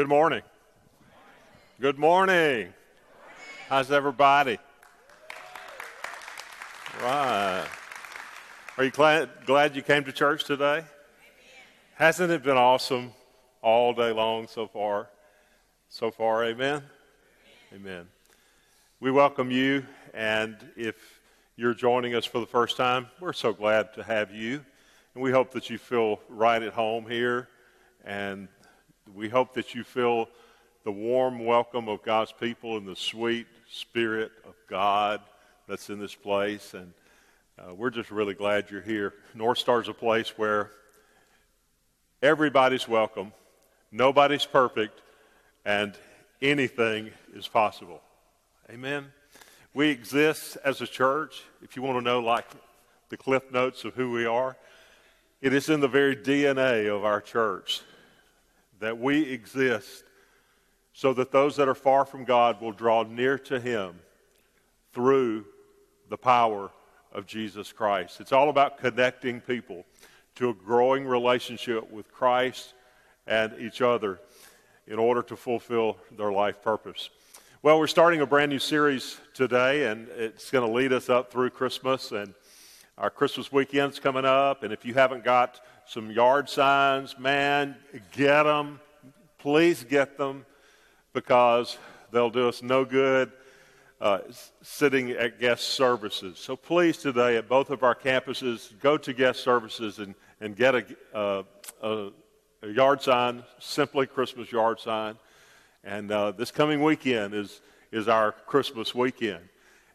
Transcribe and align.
Good 0.00 0.08
morning. 0.08 0.40
Good 1.78 1.98
morning. 1.98 2.72
How's 3.68 3.90
everybody? 3.90 4.56
Right. 7.02 7.66
Are 8.78 8.84
you 8.84 8.90
glad, 8.90 9.28
glad 9.44 9.76
you 9.76 9.82
came 9.82 10.04
to 10.04 10.12
church 10.12 10.44
today? 10.44 10.84
Hasn't 11.96 12.32
it 12.32 12.42
been 12.42 12.56
awesome 12.56 13.12
all 13.60 13.92
day 13.92 14.10
long 14.10 14.46
so 14.48 14.66
far? 14.66 15.10
So 15.90 16.10
far, 16.10 16.46
amen? 16.46 16.82
Amen. 17.74 18.06
We 19.00 19.10
welcome 19.10 19.50
you, 19.50 19.84
and 20.14 20.56
if 20.76 20.96
you're 21.56 21.74
joining 21.74 22.14
us 22.14 22.24
for 22.24 22.40
the 22.40 22.46
first 22.46 22.78
time, 22.78 23.08
we're 23.20 23.34
so 23.34 23.52
glad 23.52 23.92
to 23.92 24.02
have 24.02 24.32
you. 24.32 24.64
And 25.14 25.22
we 25.22 25.30
hope 25.30 25.50
that 25.50 25.68
you 25.68 25.76
feel 25.76 26.20
right 26.30 26.62
at 26.62 26.72
home 26.72 27.04
here 27.06 27.48
and 28.02 28.48
we 29.14 29.28
hope 29.28 29.54
that 29.54 29.74
you 29.74 29.84
feel 29.84 30.28
the 30.84 30.92
warm 30.92 31.44
welcome 31.44 31.88
of 31.88 32.02
God's 32.02 32.32
people 32.32 32.76
and 32.76 32.86
the 32.86 32.96
sweet 32.96 33.46
spirit 33.70 34.32
of 34.46 34.54
God 34.68 35.20
that's 35.68 35.90
in 35.90 35.98
this 35.98 36.14
place. 36.14 36.74
And 36.74 36.92
uh, 37.58 37.74
we're 37.74 37.90
just 37.90 38.10
really 38.10 38.34
glad 38.34 38.70
you're 38.70 38.80
here. 38.80 39.14
North 39.34 39.58
Star 39.58 39.80
is 39.80 39.88
a 39.88 39.94
place 39.94 40.38
where 40.38 40.70
everybody's 42.22 42.88
welcome, 42.88 43.32
nobody's 43.92 44.46
perfect, 44.46 45.00
and 45.64 45.94
anything 46.40 47.10
is 47.34 47.48
possible. 47.48 48.00
Amen. 48.70 49.06
We 49.74 49.90
exist 49.90 50.56
as 50.64 50.80
a 50.80 50.86
church. 50.86 51.42
If 51.62 51.76
you 51.76 51.82
want 51.82 51.98
to 51.98 52.04
know, 52.04 52.20
like, 52.20 52.46
the 53.08 53.16
cliff 53.16 53.50
notes 53.52 53.84
of 53.84 53.94
who 53.94 54.12
we 54.12 54.24
are, 54.24 54.56
it 55.40 55.52
is 55.52 55.68
in 55.68 55.80
the 55.80 55.88
very 55.88 56.14
DNA 56.14 56.94
of 56.94 57.04
our 57.04 57.20
church 57.20 57.82
that 58.80 58.98
we 58.98 59.22
exist 59.22 60.04
so 60.92 61.12
that 61.14 61.30
those 61.30 61.56
that 61.56 61.68
are 61.68 61.74
far 61.74 62.04
from 62.04 62.24
God 62.24 62.60
will 62.60 62.72
draw 62.72 63.04
near 63.04 63.38
to 63.38 63.60
Him 63.60 63.94
through 64.92 65.44
the 66.08 66.16
power 66.16 66.70
of 67.12 67.26
Jesus 67.26 67.72
Christ. 67.72 68.20
It's 68.20 68.32
all 68.32 68.50
about 68.50 68.78
connecting 68.78 69.40
people 69.40 69.84
to 70.36 70.50
a 70.50 70.54
growing 70.54 71.06
relationship 71.06 71.90
with 71.90 72.10
Christ 72.12 72.74
and 73.26 73.52
each 73.60 73.80
other 73.80 74.18
in 74.86 74.98
order 74.98 75.22
to 75.22 75.36
fulfill 75.36 75.96
their 76.16 76.32
life 76.32 76.62
purpose. 76.62 77.10
Well, 77.62 77.78
we're 77.78 77.86
starting 77.86 78.22
a 78.22 78.26
brand 78.26 78.50
new 78.50 78.58
series 78.58 79.18
today, 79.34 79.86
and 79.86 80.08
it's 80.08 80.50
going 80.50 80.66
to 80.66 80.74
lead 80.74 80.92
us 80.92 81.08
up 81.10 81.30
through 81.30 81.50
Christmas. 81.50 82.10
And 82.10 82.34
our 82.96 83.10
Christmas 83.10 83.52
weekend's 83.52 84.00
coming 84.00 84.24
up. 84.24 84.62
And 84.62 84.72
if 84.72 84.84
you 84.84 84.94
haven't 84.94 85.24
got 85.24 85.60
some 85.90 86.08
yard 86.08 86.48
signs. 86.48 87.18
Man, 87.18 87.74
get 88.12 88.44
them. 88.44 88.78
Please 89.38 89.82
get 89.82 90.16
them 90.16 90.46
because 91.12 91.78
they'll 92.12 92.30
do 92.30 92.48
us 92.48 92.62
no 92.62 92.84
good 92.84 93.32
uh, 94.00 94.20
sitting 94.62 95.10
at 95.10 95.40
guest 95.40 95.70
services. 95.70 96.38
So 96.38 96.54
please 96.54 96.96
today 96.96 97.36
at 97.38 97.48
both 97.48 97.70
of 97.70 97.82
our 97.82 97.96
campuses, 97.96 98.78
go 98.78 98.96
to 98.98 99.12
guest 99.12 99.40
services 99.40 99.98
and, 99.98 100.14
and 100.40 100.54
get 100.54 100.76
a, 100.76 100.84
uh, 101.12 101.42
a, 101.82 102.10
a, 102.62 102.68
yard 102.68 103.02
sign, 103.02 103.42
simply 103.58 104.06
Christmas 104.06 104.52
yard 104.52 104.78
sign. 104.78 105.16
And 105.82 106.12
uh, 106.12 106.30
this 106.30 106.52
coming 106.52 106.84
weekend 106.84 107.34
is, 107.34 107.60
is 107.90 108.06
our 108.06 108.30
Christmas 108.30 108.94
weekend. 108.94 109.42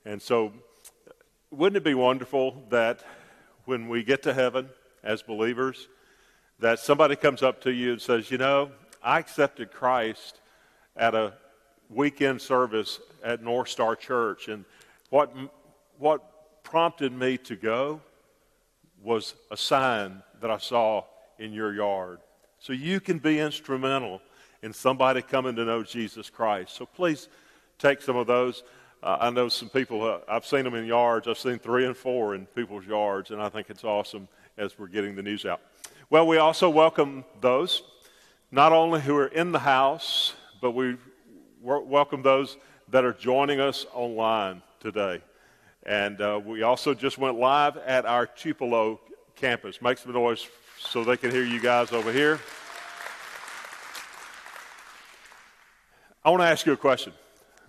And 0.04 0.22
so 0.22 0.52
wouldn't 1.52 1.78
it 1.78 1.86
be 1.86 1.94
wonderful 1.94 2.66
that 2.70 3.00
when 3.64 3.88
we 3.88 4.04
get 4.04 4.24
to 4.24 4.34
heaven, 4.34 4.70
as 5.06 5.22
believers 5.22 5.88
that 6.60 6.80
somebody 6.80 7.16
comes 7.16 7.44
up 7.44 7.62
to 7.62 7.72
you 7.72 7.94
and 7.94 8.02
says, 8.02 8.32
You 8.32 8.38
know, 8.38 8.72
I 9.04 9.20
accepted 9.20 9.72
Christ 9.72 10.42
at 10.98 11.14
a 11.14 11.34
weekend 11.90 12.42
service 12.42 13.00
at 13.24 13.44
North 13.44 13.70
Star 13.70 13.96
Church, 13.96 14.48
and 14.48 14.66
what, 15.10 15.34
what 16.00 16.64
prompted 16.64 17.14
me 17.14 17.38
to 17.38 17.56
go 17.56 18.02
was 19.04 19.36
a 19.52 19.58
sign 19.58 20.24
that 20.42 20.50
I 20.50 20.58
saw 20.58 21.04
in 21.38 21.54
your 21.54 21.74
yard. 21.74 22.20
So 22.60 22.74
you 22.74 23.00
can 23.00 23.20
be 23.20 23.40
instrumental 23.40 24.22
in 24.64 24.74
somebody 24.74 25.22
coming 25.22 25.56
to 25.58 25.66
know 25.66 25.84
Jesus 25.84 26.30
Christ. 26.30 26.76
So 26.76 26.88
please 26.88 27.30
take 27.78 28.02
some 28.02 28.16
of 28.16 28.26
those. 28.26 28.64
Uh, 29.04 29.18
I 29.20 29.30
know 29.30 29.48
some 29.50 29.70
people, 29.70 30.04
uh, 30.04 30.20
I've 30.28 30.46
seen 30.46 30.64
them 30.64 30.74
in 30.74 30.86
yards. 30.86 31.28
I've 31.28 31.38
seen 31.38 31.60
three 31.60 31.86
and 31.86 31.96
four 31.96 32.34
in 32.34 32.48
people's 32.48 32.86
yards, 32.86 33.30
and 33.30 33.40
I 33.40 33.50
think 33.50 33.70
it's 33.70 33.84
awesome 33.84 34.28
as 34.58 34.78
we're 34.80 34.88
getting 34.88 35.16
the 35.16 35.24
news 35.24 35.46
out. 35.46 35.62
Well, 36.10 36.28
we 36.28 36.38
also 36.38 36.70
welcome 36.70 37.26
those 37.42 37.84
not 38.52 38.72
only 38.72 39.02
who 39.02 39.18
are 39.18 39.28
in 39.28 39.52
the 39.52 39.60
house, 39.60 40.34
but 40.62 40.72
we 40.72 40.98
welcome 41.62 42.22
those 42.22 42.58
that 42.90 43.04
are 43.04 43.14
joining 43.14 43.60
us 43.60 43.86
online 43.94 44.62
today. 44.80 45.22
And 45.84 46.22
uh, 46.22 46.40
we 46.44 46.64
also 46.64 46.94
just 46.94 47.18
went 47.18 47.38
live 47.38 47.78
at 47.78 48.06
our 48.06 48.26
Tupelo 48.26 49.00
campus. 49.36 49.82
Make 49.82 49.98
some 49.98 50.14
noise 50.14 50.48
so 50.80 51.04
they 51.04 51.18
can 51.18 51.32
hear 51.32 51.44
you 51.44 51.60
guys 51.60 51.92
over 51.92 52.12
here. 52.12 52.40
I 56.24 56.30
want 56.30 56.42
to 56.42 56.48
ask 56.48 56.66
you 56.66 56.74
a 56.74 56.78
question. 56.78 57.14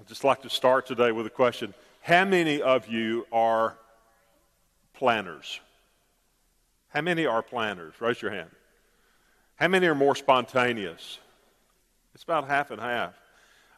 I'd 0.00 0.06
just 0.06 0.24
like 0.24 0.42
to 0.42 0.50
start 0.50 0.86
today 0.86 1.12
with 1.12 1.26
a 1.26 1.30
question. 1.30 1.74
How 2.00 2.24
many 2.24 2.62
of 2.62 2.86
you 2.88 3.26
are 3.32 3.76
planners? 4.94 5.60
How 6.88 7.00
many 7.00 7.26
are 7.26 7.42
planners? 7.42 7.94
Raise 8.00 8.20
your 8.22 8.30
hand. 8.30 8.50
How 9.56 9.68
many 9.68 9.86
are 9.86 9.94
more 9.94 10.14
spontaneous? 10.14 11.18
It's 12.14 12.24
about 12.24 12.46
half 12.46 12.70
and 12.70 12.80
half. 12.80 13.14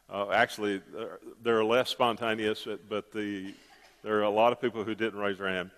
Uh, 0.09 0.31
actually, 0.31 0.81
there 1.43 1.57
are 1.57 1.63
less 1.63 1.89
spontaneous, 1.89 2.67
but 2.89 3.11
the, 3.11 3.53
there 4.03 4.17
are 4.17 4.23
a 4.23 4.29
lot 4.29 4.51
of 4.51 4.59
people 4.59 4.83
who 4.83 4.95
didn't 4.95 5.19
raise 5.19 5.37
their 5.37 5.49
hand. 5.49 5.71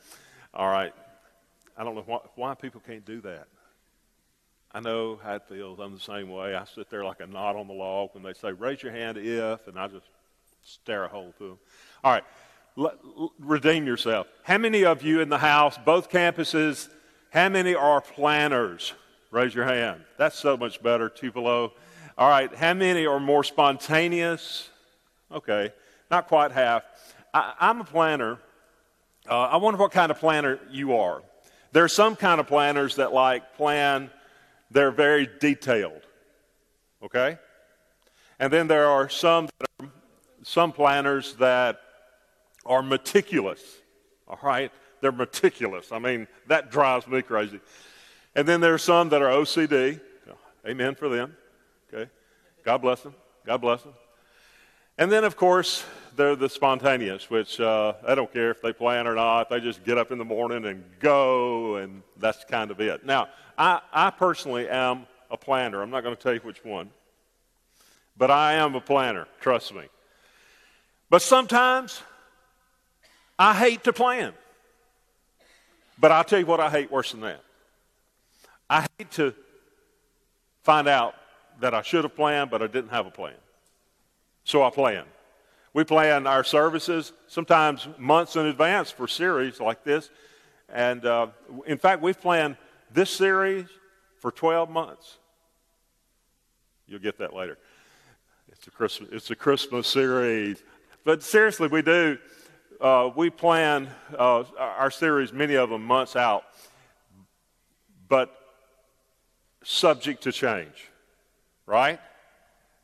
All 0.54 0.70
right. 0.70 0.94
I 1.78 1.84
don't 1.84 1.96
know 1.96 2.04
why, 2.06 2.20
why 2.36 2.54
people 2.54 2.82
can't 2.86 3.06
do 3.06 3.22
that. 3.22 3.48
I 4.74 4.80
know 4.80 5.20
how 5.22 5.36
it 5.36 5.44
feels. 5.50 5.80
I'm 5.80 5.94
the 5.94 6.00
same 6.00 6.30
way. 6.30 6.56
I 6.56 6.64
sit 6.66 6.90
there 6.90 7.04
like 7.04 7.20
a 7.20 7.28
knot 7.28 7.56
on 7.56 7.68
the 7.68 7.74
log 7.74 8.12
when 8.14 8.24
they 8.24 8.34
say, 8.34 8.54
raise 8.54 8.82
your 8.82 8.94
hand 8.94 9.18
if, 9.18 9.68
and 9.68 9.78
I 9.78 9.88
just 9.88 10.06
stare 10.64 11.04
a 11.04 11.08
hole 11.08 11.34
through 11.38 11.50
them. 11.50 11.60
All 12.04 12.12
right. 12.14 12.24
redeem 13.40 13.86
yourself. 13.86 14.28
How 14.44 14.58
many 14.58 14.86
of 14.86 15.04
you 15.04 15.20
in 15.20 15.30
the 15.30 15.40
house, 15.40 15.78
both 15.84 16.10
campuses, 16.10 16.90
how 17.32 17.48
many 17.48 17.74
are 17.74 18.02
planners? 18.02 18.94
Raise 19.32 19.56
your 19.56 19.66
hand. 19.66 20.02
That's 20.18 20.38
so 20.38 20.58
much 20.58 20.84
better, 20.84 21.08
Tupelo. 21.08 21.72
All 22.18 22.30
right, 22.30 22.54
how 22.54 22.74
many 22.74 23.06
are 23.06 23.22
more 23.22 23.44
spontaneous? 23.44 24.70
Okay, 25.32 25.72
not 26.10 26.28
quite 26.28 26.52
half. 26.52 26.84
I, 27.34 27.54
am 27.62 27.80
a 27.80 27.84
planner. 27.86 28.38
Uh, 29.30 29.44
I 29.44 29.58
wonder 29.58 29.80
what 29.80 29.92
kind 29.92 30.12
of 30.12 30.20
planner 30.20 30.60
you 30.70 30.98
are. 30.98 31.24
There 31.72 31.86
are 31.86 31.90
some 31.90 32.18
kind 32.18 32.42
of 32.42 32.48
planners 32.48 32.98
that 32.98 33.14
like 33.14 33.56
plan, 33.56 34.12
they're 34.70 34.92
very 34.92 35.30
detailed. 35.40 36.02
Okay? 37.02 37.38
And 38.40 38.52
then 38.52 38.68
there 38.68 38.88
are 38.88 39.08
some, 39.08 39.48
are, 39.80 39.88
some 40.44 40.74
planners 40.74 41.36
that 41.36 41.80
are 42.66 42.84
meticulous. 42.84 43.62
All 44.28 44.40
right? 44.44 44.74
They're 45.02 45.12
meticulous. 45.12 45.92
I 45.92 46.00
mean, 46.00 46.28
that 46.48 46.72
drives 46.72 47.08
me 47.08 47.22
crazy. 47.22 47.60
And 48.36 48.48
then 48.48 48.62
there 48.62 48.74
are 48.74 48.80
some 48.80 49.10
that 49.10 49.22
are 49.22 49.30
OCD. 49.30 50.00
Amen 50.66 50.96
for 50.96 51.10
them. 51.10 51.36
Okay. 51.92 52.10
God 52.64 52.78
bless 52.78 53.02
them. 53.02 53.16
God 53.46 53.58
bless 53.58 53.82
them. 53.82 53.94
And 54.98 55.12
then, 55.12 55.24
of 55.24 55.36
course, 55.36 55.84
they're 56.16 56.36
the 56.36 56.50
spontaneous, 56.50 57.30
which 57.30 57.60
uh, 57.60 57.94
I 58.08 58.14
don't 58.14 58.32
care 58.32 58.52
if 58.52 58.62
they 58.62 58.72
plan 58.74 59.08
or 59.08 59.16
not. 59.16 59.50
They 59.50 59.60
just 59.60 59.84
get 59.84 59.98
up 59.98 60.12
in 60.12 60.20
the 60.20 60.26
morning 60.26 60.66
and 60.66 60.84
go, 61.00 61.78
and 61.78 62.04
that's 62.18 62.44
kind 62.46 62.70
of 62.70 62.80
it. 62.80 63.06
Now, 63.06 63.30
I, 63.58 63.82
I 63.92 64.12
personally 64.12 64.70
am 64.70 65.08
a 65.32 65.38
planner. 65.38 65.82
I'm 65.82 65.90
not 65.90 66.04
going 66.04 66.16
to 66.16 66.22
tell 66.22 66.34
you 66.34 66.42
which 66.42 66.64
one, 66.64 66.92
but 68.16 68.30
I 68.30 68.54
am 68.54 68.76
a 68.76 68.82
planner. 68.82 69.28
Trust 69.40 69.74
me. 69.74 69.86
But 71.10 71.22
sometimes 71.22 72.04
I 73.40 73.56
hate 73.56 73.84
to 73.86 73.94
plan. 73.94 74.34
But 76.00 76.12
I'll 76.12 76.24
tell 76.24 76.40
you 76.40 76.46
what 76.46 76.60
I 76.60 76.70
hate 76.70 76.92
worse 76.92 77.12
than 77.12 77.22
that. 77.22 77.44
I 78.70 78.88
hate 78.98 79.12
to 79.12 79.34
find 80.64 80.88
out 80.88 81.16
that 81.60 81.74
I 81.74 81.82
should 81.82 82.04
have 82.04 82.16
planned, 82.16 82.50
but 82.50 82.62
I 82.62 82.68
didn't 82.68 82.90
have 82.90 83.06
a 83.06 83.12
plan. 83.12 83.34
So 84.44 84.64
I 84.64 84.70
plan. 84.70 85.06
We 85.74 85.84
plan 85.84 86.28
our 86.28 86.44
services 86.44 87.14
sometimes 87.28 87.88
months 87.98 88.36
in 88.36 88.46
advance 88.46 88.92
for 88.92 89.08
series 89.08 89.60
like 89.60 89.84
this. 89.84 90.10
And 90.68 91.06
uh, 91.06 91.28
in 91.66 91.78
fact, 91.78 92.02
we've 92.02 92.20
planned 92.20 92.58
this 92.94 93.10
series 93.10 93.68
for 94.20 94.32
12 94.32 94.70
months. 94.70 95.18
You'll 96.88 97.00
get 97.00 97.18
that 97.20 97.34
later. 97.34 97.58
It's 98.52 98.68
a 98.68 98.72
Christmas, 98.72 99.10
it's 99.12 99.32
a 99.32 99.36
Christmas 99.36 99.88
series. 99.88 100.62
But 101.04 101.24
seriously, 101.24 101.68
we 101.68 101.82
do 101.82 102.18
uh, 102.82 103.12
we 103.16 103.30
plan 103.30 103.90
uh, 104.18 104.44
our 104.58 104.90
series, 104.90 105.32
many 105.32 105.56
of 105.56 105.70
them 105.70 105.84
months 105.84 106.16
out, 106.16 106.44
but 108.10 108.36
subject 109.64 110.24
to 110.24 110.32
change, 110.32 110.90
right? 111.66 112.00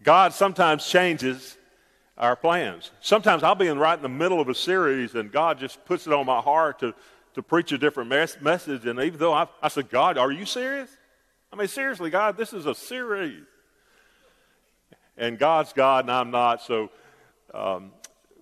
God 0.03 0.33
sometimes 0.33 0.87
changes 0.87 1.57
our 2.17 2.35
plans. 2.35 2.91
Sometimes 3.01 3.43
I'll 3.43 3.55
be 3.55 3.67
in 3.67 3.79
right 3.79 3.97
in 3.97 4.03
the 4.03 4.09
middle 4.09 4.39
of 4.39 4.49
a 4.49 4.55
series 4.55 5.15
and 5.15 5.31
God 5.31 5.59
just 5.59 5.83
puts 5.85 6.07
it 6.07 6.13
on 6.13 6.25
my 6.25 6.39
heart 6.39 6.79
to, 6.79 6.93
to 7.33 7.41
preach 7.41 7.71
a 7.71 7.77
different 7.77 8.09
mes- 8.09 8.37
message. 8.39 8.85
And 8.85 8.99
even 8.99 9.19
though 9.19 9.33
I, 9.33 9.47
I 9.61 9.67
said, 9.67 9.89
God, 9.89 10.17
are 10.17 10.31
you 10.31 10.45
serious? 10.45 10.89
I 11.51 11.55
mean, 11.55 11.67
seriously, 11.67 12.09
God, 12.09 12.37
this 12.37 12.53
is 12.53 12.65
a 12.65 12.75
series. 12.75 13.43
And 15.17 15.39
God's 15.39 15.73
God 15.73 16.05
and 16.05 16.11
I'm 16.11 16.29
not. 16.29 16.61
So 16.61 16.91
um, 17.53 17.91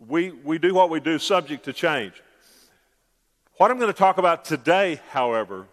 we, 0.08 0.32
we 0.32 0.58
do 0.58 0.74
what 0.74 0.90
we 0.90 1.00
do 1.00 1.20
subject 1.20 1.66
to 1.66 1.74
change. 1.74 2.14
What 3.58 3.72
I'm 3.72 3.78
going 3.78 3.92
to 3.92 3.98
talk 3.98 4.18
about 4.18 4.46
today, 4.46 5.00
however, 5.12 5.66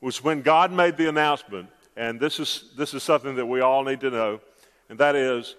was 0.00 0.22
when 0.22 0.42
God 0.42 0.70
made 0.70 0.96
the 0.96 1.08
announcement, 1.08 1.68
and 1.96 2.20
this 2.20 2.38
is, 2.38 2.70
this 2.76 2.94
is 2.94 3.02
something 3.02 3.34
that 3.36 3.46
we 3.46 3.60
all 3.60 3.82
need 3.82 4.00
to 4.00 4.10
know, 4.10 4.40
and 4.88 4.98
that 4.98 5.16
is 5.16 5.56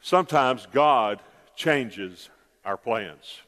sometimes 0.00 0.66
God 0.72 1.20
changes 1.56 2.28
our 2.64 2.76
plans. 2.76 3.40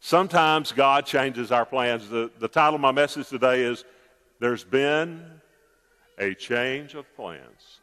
Sometimes 0.00 0.72
God 0.72 1.06
changes 1.06 1.52
our 1.52 1.66
plans. 1.66 2.08
The, 2.08 2.30
the 2.38 2.48
title 2.48 2.76
of 2.76 2.80
my 2.80 2.92
message 2.92 3.28
today 3.28 3.62
is 3.62 3.84
There's 4.40 4.64
Been 4.64 5.24
a 6.18 6.34
Change 6.34 6.94
of 6.94 7.04
Plans. 7.14 7.80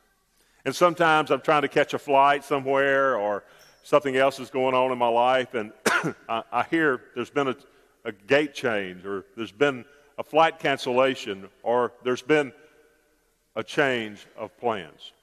And 0.65 0.75
sometimes 0.75 1.29
I'm 1.29 1.41
trying 1.41 1.61
to 1.61 1.67
catch 1.67 1.93
a 1.93 1.99
flight 1.99 2.43
somewhere 2.43 3.17
or 3.17 3.43
something 3.85 4.17
else 4.17 4.39
is 4.39 4.49
going 4.49 4.73
on 4.73 4.91
in 4.91 4.97
my 4.97 5.07
life, 5.07 5.53
and 5.53 5.71
I, 6.27 6.43
I, 6.51 6.63
hear 6.63 7.01
there's 7.13 7.29
been 7.29 7.49
a, 7.49 7.55
a 8.03 8.11
gate 8.11 8.53
change 8.53 9.05
or 9.05 9.25
there's 9.37 9.51
been 9.51 9.85
a 10.17 10.23
flight 10.23 10.59
cancellation 10.59 11.47
or 11.61 11.93
there's 12.03 12.23
been 12.23 12.51
a 13.55 13.63
change 13.63 14.25
of 14.35 14.57
plans. 14.57 15.13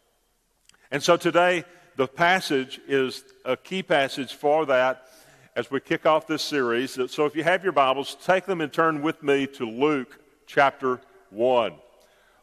And 0.93 1.03
so 1.03 1.17
today, 1.17 1.64
the 1.97 2.06
passage 2.06 2.81
is 2.87 3.25
a 3.44 3.56
key 3.56 3.82
passage 3.82 4.35
for 4.35 4.64
that 4.67 5.09
as 5.56 5.70
we 5.70 5.81
kick 5.81 6.06
off 6.06 6.26
this 6.26 6.43
series. 6.43 6.99
So 7.11 7.26
if 7.26 7.35
you 7.35 7.43
have 7.43 7.64
your 7.64 7.73
Bibles, 7.73 8.17
take 8.25 8.47
them 8.47 8.61
and 8.61 8.73
turn 8.73 9.03
with 9.03 9.23
me 9.23 9.47
to 9.49 9.69
Luke 9.69 10.19
chapter 10.47 11.00
1. 11.31 11.75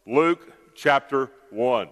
Luke 0.06 0.52
chapter 0.76 1.32
1. 1.50 1.90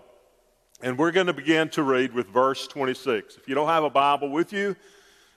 And 0.82 0.96
we're 0.96 1.12
going 1.12 1.26
to 1.26 1.34
begin 1.34 1.70
to 1.70 1.82
read 1.82 2.14
with 2.14 2.28
verse 2.28 2.68
26. 2.68 3.36
If 3.36 3.48
you 3.48 3.56
don't 3.56 3.68
have 3.68 3.84
a 3.84 3.90
Bible 3.90 4.30
with 4.30 4.54
you, 4.54 4.76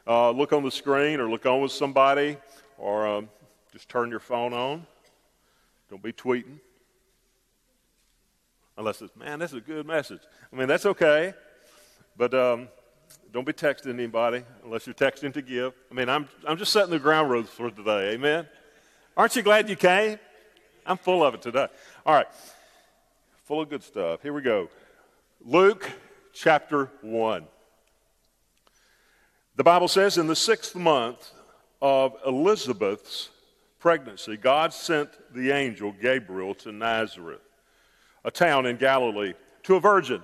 uh, 0.07 0.31
look 0.33 0.53
on 0.53 0.63
the 0.63 0.71
screen 0.71 1.19
or 1.19 1.31
look 1.31 1.47
on 1.47 1.63
with 1.63 1.73
somebody 1.73 2.37
or 2.77 3.07
um, 3.07 3.31
just 3.73 3.89
turn 3.89 4.11
your 4.11 4.21
phone 4.21 4.53
on. 4.53 4.87
Don't 5.89 6.03
be 6.03 6.13
tweeting. 6.13 6.59
Unless 8.77 9.01
it's, 9.01 9.17
man, 9.17 9.39
that's 9.39 9.55
a 9.55 9.61
good 9.61 9.87
message. 9.87 10.21
I 10.53 10.57
mean, 10.57 10.69
that's 10.69 10.85
okay. 10.85 11.33
But 12.19 12.35
um, 12.35 12.69
don't 13.33 13.47
be 13.47 13.55
texting 13.55 13.89
anybody 13.89 14.43
unless 14.63 14.87
you're 14.87 14.95
texting 14.95 15.33
to 15.33 15.43
give. 15.43 15.73
I 15.91 15.95
mean, 15.95 16.11
I'm, 16.11 16.29
I'm 16.47 16.59
just 16.59 16.71
setting 16.71 16.91
the 16.91 16.99
ground 16.99 17.31
rules 17.31 17.49
for 17.49 17.71
today. 17.71 18.11
Amen? 18.11 18.47
Aren't 19.17 19.37
you 19.37 19.43
glad 19.43 19.71
you 19.71 19.77
came? 19.77 20.19
I'm 20.85 20.99
full 20.99 21.25
of 21.25 21.33
it 21.33 21.41
today. 21.41 21.69
All 22.05 22.15
right. 22.15 22.27
Full 23.45 23.63
of 23.63 23.71
good 23.71 23.83
stuff. 23.83 24.21
Here 24.23 24.35
we 24.35 24.43
go. 24.43 24.69
Luke 25.45 25.91
chapter 26.35 26.91
1. 27.01 27.47
The 29.57 29.65
Bible 29.65 29.89
says, 29.89 30.19
in 30.19 30.27
the 30.27 30.37
sixth 30.37 30.75
month 30.75 31.33
of 31.81 32.15
Elizabeth's 32.27 33.31
pregnancy, 33.79 34.37
God 34.37 34.75
sent 34.75 35.11
the 35.35 35.51
angel 35.51 35.93
Gabriel 35.93 36.55
to 36.57 36.73
Nazareth 36.73 37.41
a 38.25 38.31
town 38.31 38.67
in 38.67 38.77
Galilee, 38.77 39.33
to 39.63 39.77
a 39.77 39.81
virgin 39.81 40.23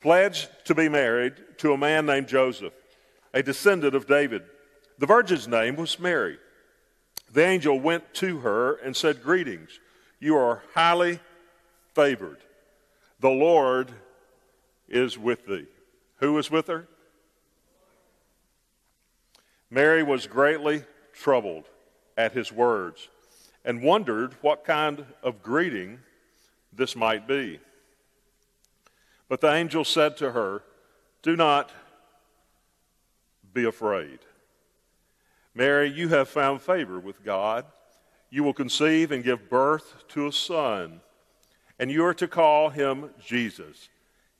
pledged 0.00 0.48
to 0.64 0.74
be 0.74 0.88
married 0.88 1.34
to 1.58 1.72
a 1.72 1.78
man 1.78 2.06
named 2.06 2.28
Joseph, 2.28 2.72
a 3.32 3.42
descendant 3.42 3.94
of 3.94 4.06
David. 4.06 4.42
The 4.98 5.06
virgin's 5.06 5.48
name 5.48 5.76
was 5.76 5.98
Mary. 5.98 6.38
The 7.32 7.44
angel 7.44 7.78
went 7.78 8.14
to 8.14 8.38
her 8.38 8.74
and 8.76 8.96
said, 8.96 9.22
Greetings, 9.22 9.78
you 10.20 10.36
are 10.36 10.62
highly 10.74 11.20
favored. 11.94 12.38
The 13.20 13.30
Lord 13.30 13.90
is 14.88 15.18
with 15.18 15.46
thee. 15.46 15.66
Who 16.18 16.38
is 16.38 16.50
with 16.50 16.66
her? 16.68 16.88
Mary 19.70 20.02
was 20.02 20.26
greatly 20.26 20.84
troubled 21.12 21.68
at 22.16 22.32
his 22.32 22.52
words 22.52 23.08
and 23.64 23.82
wondered 23.82 24.34
what 24.42 24.64
kind 24.64 25.04
of 25.22 25.42
greeting 25.42 25.98
this 26.72 26.94
might 26.94 27.26
be. 27.26 27.58
But 29.28 29.40
the 29.40 29.52
angel 29.52 29.84
said 29.84 30.16
to 30.18 30.32
her, 30.32 30.62
Do 31.22 31.36
not 31.36 31.72
be 33.52 33.64
afraid. 33.64 34.20
Mary, 35.54 35.90
you 35.90 36.08
have 36.08 36.28
found 36.28 36.60
favor 36.60 37.00
with 37.00 37.24
God. 37.24 37.64
You 38.30 38.44
will 38.44 38.52
conceive 38.52 39.10
and 39.10 39.24
give 39.24 39.48
birth 39.48 40.06
to 40.08 40.26
a 40.26 40.32
son, 40.32 41.00
and 41.78 41.90
you 41.90 42.04
are 42.04 42.14
to 42.14 42.28
call 42.28 42.70
him 42.70 43.10
Jesus. 43.24 43.88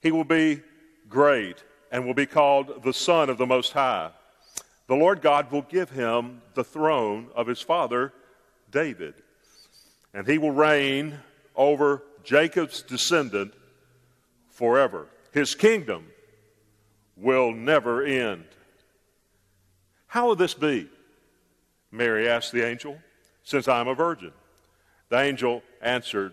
He 0.01 0.11
will 0.11 0.25
be 0.25 0.63
great 1.09 1.63
and 1.93 2.05
will 2.05 2.15
be 2.15 2.27
called 2.27 2.83
the 2.83 2.93
Son 2.93 3.31
of 3.31 3.39
the 3.39 3.47
Most 3.47 3.73
High. 3.73 4.11
The 4.87 4.95
Lord 4.95 5.21
God 5.21 5.51
will 5.51 5.63
give 5.63 5.91
him 5.91 6.43
the 6.55 6.65
throne 6.65 7.29
of 7.35 7.47
his 7.47 7.61
father 7.61 8.13
David, 8.71 9.15
and 10.15 10.27
he 10.27 10.39
will 10.39 10.51
reign 10.51 11.19
over 11.55 12.03
Jacob's 12.25 12.83
descendant 12.83 13.53
forever. 14.51 15.07
His 15.33 15.55
kingdom 15.55 16.07
will 17.17 17.53
never 17.53 18.03
end. 18.03 18.45
How 20.07 20.29
will 20.29 20.37
this 20.37 20.55
be? 20.55 20.89
Mary 21.91 22.29
asked 22.29 22.53
the 22.53 22.67
angel, 22.67 22.99
since 23.43 23.69
I'm 23.69 23.89
a 23.89 23.95
virgin. 23.95 24.33
The 25.09 25.21
angel 25.21 25.63
answered, 25.81 26.33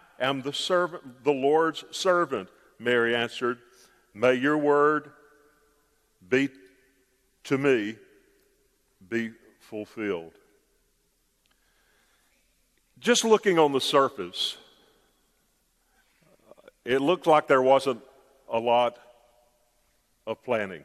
am 0.21 0.41
the 0.41 0.53
servant, 0.53 1.23
the 1.23 1.31
Lord's 1.31 1.83
servant, 1.91 2.49
Mary 2.79 3.15
answered. 3.15 3.57
May 4.13 4.35
your 4.35 4.57
word 4.57 5.11
be 6.27 6.49
to 7.45 7.57
me 7.57 7.95
be 9.09 9.31
fulfilled. 9.59 10.33
Just 12.99 13.25
looking 13.25 13.57
on 13.57 13.71
the 13.71 13.81
surface, 13.81 14.57
it 16.85 17.01
looked 17.01 17.25
like 17.25 17.47
there 17.47 17.61
wasn't 17.61 18.01
a 18.51 18.59
lot 18.59 18.97
of 20.27 20.43
planning. 20.43 20.83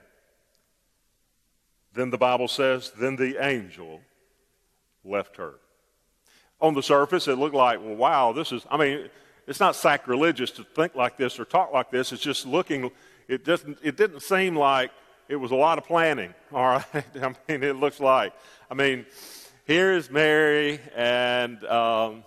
Then 1.93 2.11
the 2.11 2.19
Bible 2.19 2.49
says, 2.49 2.93
then 2.99 3.17
the 3.17 3.37
angel 3.45 4.01
left 5.05 5.37
her. 5.37 5.55
On 6.61 6.75
the 6.75 6.83
surface, 6.83 7.29
it 7.29 7.37
looked 7.37 7.55
like, 7.55 7.81
well, 7.81 7.97
wow, 7.97 8.33
this 8.33 8.51
is, 8.53 8.65
I 8.71 8.77
mean, 8.77 9.11
it's 9.47 9.61
not 9.61 9.77
sacrilegious 9.77 10.51
to 10.53 10.65
think 10.65 10.95
like 10.95 11.17
this 11.17 11.39
or 11.39 11.45
talk 11.45 11.73
like 11.73 11.91
this. 11.91 12.13
It's 12.13 12.23
just 12.23 12.47
looking, 12.47 12.91
it, 13.29 13.45
doesn't, 13.45 13.79
it 13.83 13.97
didn't 13.97 14.21
seem 14.21 14.57
like 14.57 14.91
it 15.29 15.37
was 15.37 15.51
a 15.51 15.57
lot 15.57 15.79
of 15.79 15.85
planning, 15.85 16.35
all 16.53 16.65
right? 16.65 16.85
I 16.95 17.35
mean, 17.49 17.63
it 17.63 17.77
looks 17.77 18.01
like. 18.01 18.33
I 18.71 18.75
mean, 18.75 19.07
here's 19.65 20.11
Mary, 20.11 20.81
and 20.95 21.63
um, 21.65 22.25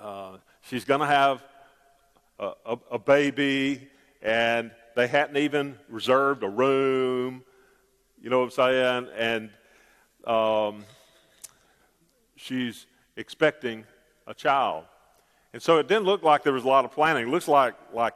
uh, 0.00 0.38
she's 0.62 0.84
going 0.84 1.00
to 1.00 1.06
have 1.06 1.42
a, 2.38 2.52
a, 2.64 2.78
a 2.92 2.98
baby, 2.98 3.88
and 4.22 4.70
they 4.96 5.06
hadn't 5.06 5.36
even 5.36 5.78
reserved 5.88 6.42
a 6.42 6.48
room. 6.48 7.42
You 8.20 8.30
know 8.30 8.40
what 8.40 8.58
I'm 8.58 9.06
saying? 9.06 9.08
And 9.16 9.50
um, 10.24 10.84
she's 12.36 12.86
expecting 13.16 13.84
a 14.26 14.34
child. 14.34 14.84
And 15.52 15.62
so 15.62 15.78
it 15.78 15.88
didn't 15.88 16.04
look 16.04 16.22
like 16.22 16.42
there 16.42 16.52
was 16.52 16.64
a 16.64 16.68
lot 16.68 16.84
of 16.84 16.92
planning. 16.92 17.28
It 17.28 17.30
looks 17.30 17.48
like, 17.48 17.74
like 17.92 18.14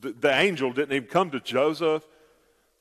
the, 0.00 0.12
the 0.12 0.32
angel 0.32 0.72
didn't 0.72 0.94
even 0.94 1.08
come 1.08 1.30
to 1.32 1.40
Joseph. 1.40 2.06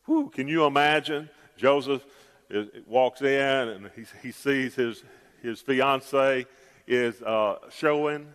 Whew, 0.06 0.30
can 0.30 0.48
you 0.48 0.66
imagine? 0.66 1.30
Joseph 1.58 2.06
is, 2.50 2.68
walks 2.86 3.22
in 3.22 3.70
and 3.70 3.90
he, 3.96 4.06
he 4.22 4.32
sees 4.32 4.76
his, 4.76 5.04
his 5.42 5.62
fiance 5.62 6.46
is 6.88 7.22
uh, 7.22 7.58
showing 7.72 8.28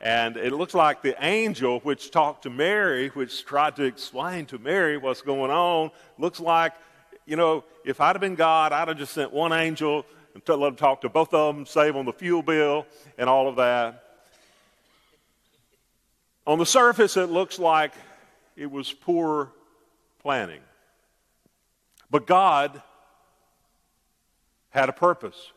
And 0.00 0.38
it 0.38 0.52
looks 0.52 0.72
like 0.72 1.02
the 1.02 1.14
angel 1.22 1.80
which 1.80 2.10
talked 2.10 2.44
to 2.44 2.50
Mary, 2.50 3.08
which 3.08 3.44
tried 3.44 3.76
to 3.76 3.84
explain 3.84 4.46
to 4.46 4.58
Mary 4.58 4.96
what's 4.96 5.20
going 5.20 5.50
on, 5.50 5.90
looks 6.16 6.40
like, 6.40 6.72
you 7.26 7.36
know, 7.36 7.64
if 7.84 8.00
I'd 8.00 8.16
have 8.16 8.20
been 8.20 8.34
God, 8.34 8.72
I'd 8.72 8.88
have 8.88 8.96
just 8.96 9.12
sent 9.12 9.30
one 9.30 9.52
angel 9.52 10.06
and 10.34 10.42
let 10.48 10.58
them 10.58 10.76
talk 10.76 11.00
to 11.02 11.08
both 11.08 11.34
of 11.34 11.54
them, 11.54 11.66
save 11.66 11.96
on 11.96 12.04
the 12.04 12.12
fuel 12.12 12.42
bill 12.42 12.86
and 13.18 13.28
all 13.28 13.48
of 13.48 13.56
that. 13.56 14.04
On 16.46 16.58
the 16.58 16.66
surface, 16.66 17.16
it 17.16 17.30
looks 17.30 17.58
like 17.58 17.92
it 18.56 18.70
was 18.70 18.92
poor 18.92 19.52
planning. 20.20 20.60
But 22.10 22.26
God 22.26 22.82
had 24.70 24.88
a 24.88 24.92
purpose. 24.92 25.52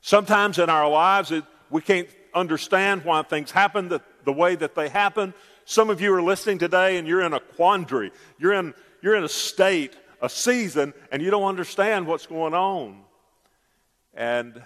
Sometimes 0.00 0.58
in 0.58 0.70
our 0.70 0.88
lives, 0.88 1.30
it, 1.30 1.44
we 1.70 1.80
can't 1.80 2.08
understand 2.34 3.04
why 3.04 3.22
things 3.22 3.50
happen 3.50 3.88
the, 3.88 4.00
the 4.24 4.32
way 4.32 4.54
that 4.56 4.74
they 4.74 4.88
happen. 4.88 5.34
Some 5.64 5.90
of 5.90 6.00
you 6.00 6.12
are 6.14 6.22
listening 6.22 6.58
today 6.58 6.96
and 6.96 7.06
you're 7.06 7.20
in 7.22 7.32
a 7.32 7.40
quandary. 7.40 8.12
You're 8.38 8.54
in, 8.54 8.74
you're 9.02 9.14
in 9.14 9.24
a 9.24 9.28
state, 9.28 9.94
a 10.20 10.28
season, 10.28 10.94
and 11.12 11.22
you 11.22 11.30
don't 11.30 11.44
understand 11.44 12.06
what's 12.06 12.26
going 12.26 12.54
on. 12.54 13.02
And 14.14 14.62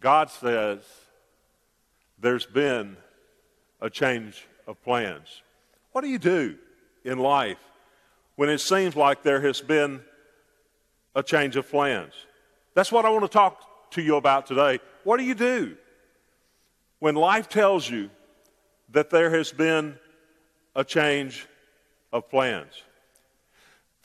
God 0.00 0.30
says 0.30 0.80
there's 2.18 2.46
been 2.46 2.96
a 3.80 3.90
change 3.90 4.46
of 4.66 4.82
plans. 4.82 5.42
What 5.92 6.02
do 6.02 6.08
you 6.08 6.18
do 6.18 6.56
in 7.04 7.18
life 7.18 7.58
when 8.36 8.48
it 8.48 8.58
seems 8.58 8.96
like 8.96 9.22
there 9.22 9.40
has 9.40 9.60
been 9.60 10.00
a 11.14 11.22
change 11.22 11.56
of 11.56 11.68
plans? 11.68 12.12
That's 12.74 12.92
what 12.92 13.04
I 13.04 13.10
want 13.10 13.24
to 13.24 13.28
talk 13.28 13.90
to 13.92 14.02
you 14.02 14.16
about 14.16 14.46
today. 14.46 14.80
What 15.04 15.18
do 15.18 15.24
you 15.24 15.34
do 15.34 15.76
when 16.98 17.14
life 17.14 17.48
tells 17.48 17.88
you 17.88 18.10
that 18.90 19.10
there 19.10 19.30
has 19.30 19.52
been 19.52 19.96
a 20.74 20.84
change 20.84 21.46
of 22.12 22.28
plans? 22.28 22.82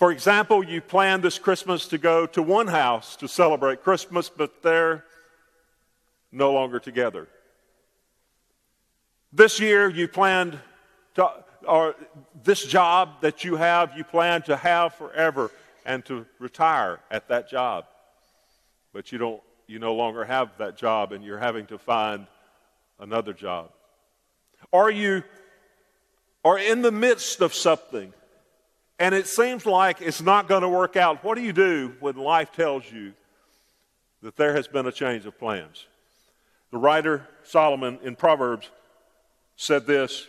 For 0.01 0.11
example, 0.11 0.63
you 0.63 0.81
plan 0.81 1.21
this 1.21 1.37
Christmas 1.37 1.87
to 1.89 1.99
go 1.99 2.25
to 2.25 2.41
one 2.41 2.65
house 2.65 3.15
to 3.17 3.27
celebrate 3.27 3.83
Christmas, 3.83 4.29
but 4.29 4.63
they're 4.63 5.05
no 6.31 6.53
longer 6.53 6.79
together. 6.79 7.27
This 9.31 9.59
year, 9.59 9.87
you 9.87 10.07
planned 10.07 10.57
to, 11.13 11.29
or 11.67 11.93
this 12.43 12.65
job 12.65 13.21
that 13.21 13.43
you 13.43 13.57
have, 13.57 13.95
you 13.95 14.03
plan 14.03 14.41
to 14.41 14.57
have 14.57 14.95
forever 14.95 15.51
and 15.85 16.03
to 16.05 16.25
retire 16.39 16.99
at 17.11 17.27
that 17.27 17.47
job. 17.47 17.85
But 18.93 19.11
you 19.11 19.19
don't, 19.19 19.43
you 19.67 19.77
no 19.77 19.93
longer 19.93 20.25
have 20.25 20.57
that 20.57 20.77
job 20.77 21.11
and 21.11 21.23
you're 21.23 21.37
having 21.37 21.67
to 21.67 21.77
find 21.77 22.25
another 22.99 23.33
job. 23.33 23.69
Are 24.73 24.89
you 24.89 25.21
are 26.43 26.57
in 26.57 26.81
the 26.81 26.91
midst 26.91 27.41
of 27.41 27.53
something 27.53 28.11
and 29.01 29.15
it 29.15 29.25
seems 29.25 29.65
like 29.65 29.99
it's 29.99 30.21
not 30.21 30.47
going 30.47 30.61
to 30.61 30.69
work 30.69 30.95
out? 30.95 31.23
What 31.23 31.33
do 31.33 31.41
you 31.41 31.53
do 31.53 31.95
when 32.01 32.17
life 32.17 32.51
tells 32.51 32.89
you 32.91 33.13
that 34.21 34.35
there 34.35 34.53
has 34.53 34.67
been 34.67 34.85
a 34.85 34.91
change 34.91 35.25
of 35.25 35.39
plans? 35.39 35.87
The 36.69 36.77
writer 36.77 37.27
Solomon 37.43 37.97
in 38.03 38.15
Proverbs 38.15 38.69
said 39.55 39.87
this 39.87 40.27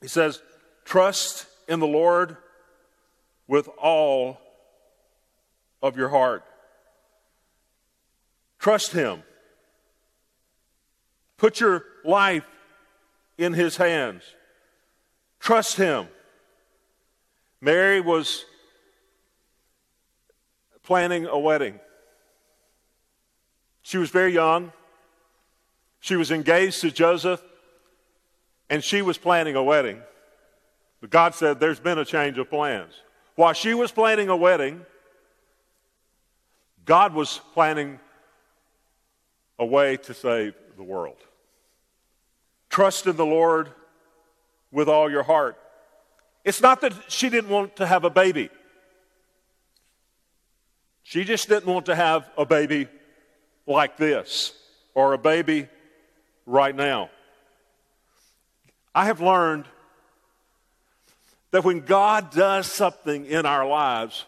He 0.00 0.08
says, 0.08 0.40
Trust 0.86 1.44
in 1.68 1.80
the 1.80 1.86
Lord 1.86 2.38
with 3.46 3.68
all 3.76 4.40
of 5.82 5.98
your 5.98 6.08
heart. 6.08 6.44
Trust 8.58 8.92
Him. 8.92 9.22
Put 11.36 11.60
your 11.60 11.84
life 12.06 12.46
in 13.36 13.52
His 13.52 13.76
hands. 13.76 14.22
Trust 15.40 15.76
Him. 15.76 16.08
Mary 17.62 18.00
was 18.00 18.44
planning 20.82 21.26
a 21.26 21.38
wedding. 21.38 21.78
She 23.82 23.98
was 23.98 24.10
very 24.10 24.34
young. 24.34 24.72
She 26.00 26.16
was 26.16 26.32
engaged 26.32 26.80
to 26.80 26.90
Joseph 26.90 27.40
and 28.68 28.82
she 28.82 29.00
was 29.00 29.16
planning 29.16 29.54
a 29.54 29.62
wedding. 29.62 30.02
But 31.00 31.10
God 31.10 31.36
said, 31.36 31.60
There's 31.60 31.78
been 31.78 31.98
a 31.98 32.04
change 32.04 32.36
of 32.36 32.50
plans. 32.50 32.94
While 33.36 33.52
she 33.52 33.74
was 33.74 33.92
planning 33.92 34.28
a 34.28 34.36
wedding, 34.36 34.84
God 36.84 37.14
was 37.14 37.40
planning 37.54 38.00
a 39.60 39.64
way 39.64 39.98
to 39.98 40.14
save 40.14 40.54
the 40.76 40.82
world. 40.82 41.18
Trust 42.70 43.06
in 43.06 43.14
the 43.16 43.26
Lord 43.26 43.70
with 44.72 44.88
all 44.88 45.08
your 45.08 45.22
heart. 45.22 45.61
It's 46.44 46.60
not 46.60 46.80
that 46.80 46.92
she 47.08 47.28
didn't 47.28 47.50
want 47.50 47.76
to 47.76 47.86
have 47.86 48.04
a 48.04 48.10
baby. 48.10 48.50
She 51.02 51.24
just 51.24 51.48
didn't 51.48 51.66
want 51.66 51.86
to 51.86 51.94
have 51.94 52.28
a 52.36 52.44
baby 52.44 52.88
like 53.66 53.96
this 53.96 54.52
or 54.94 55.12
a 55.12 55.18
baby 55.18 55.68
right 56.46 56.74
now. 56.74 57.10
I 58.94 59.06
have 59.06 59.20
learned 59.20 59.66
that 61.50 61.64
when 61.64 61.80
God 61.80 62.30
does 62.30 62.66
something 62.66 63.26
in 63.26 63.46
our 63.46 63.66
lives, 63.66 64.24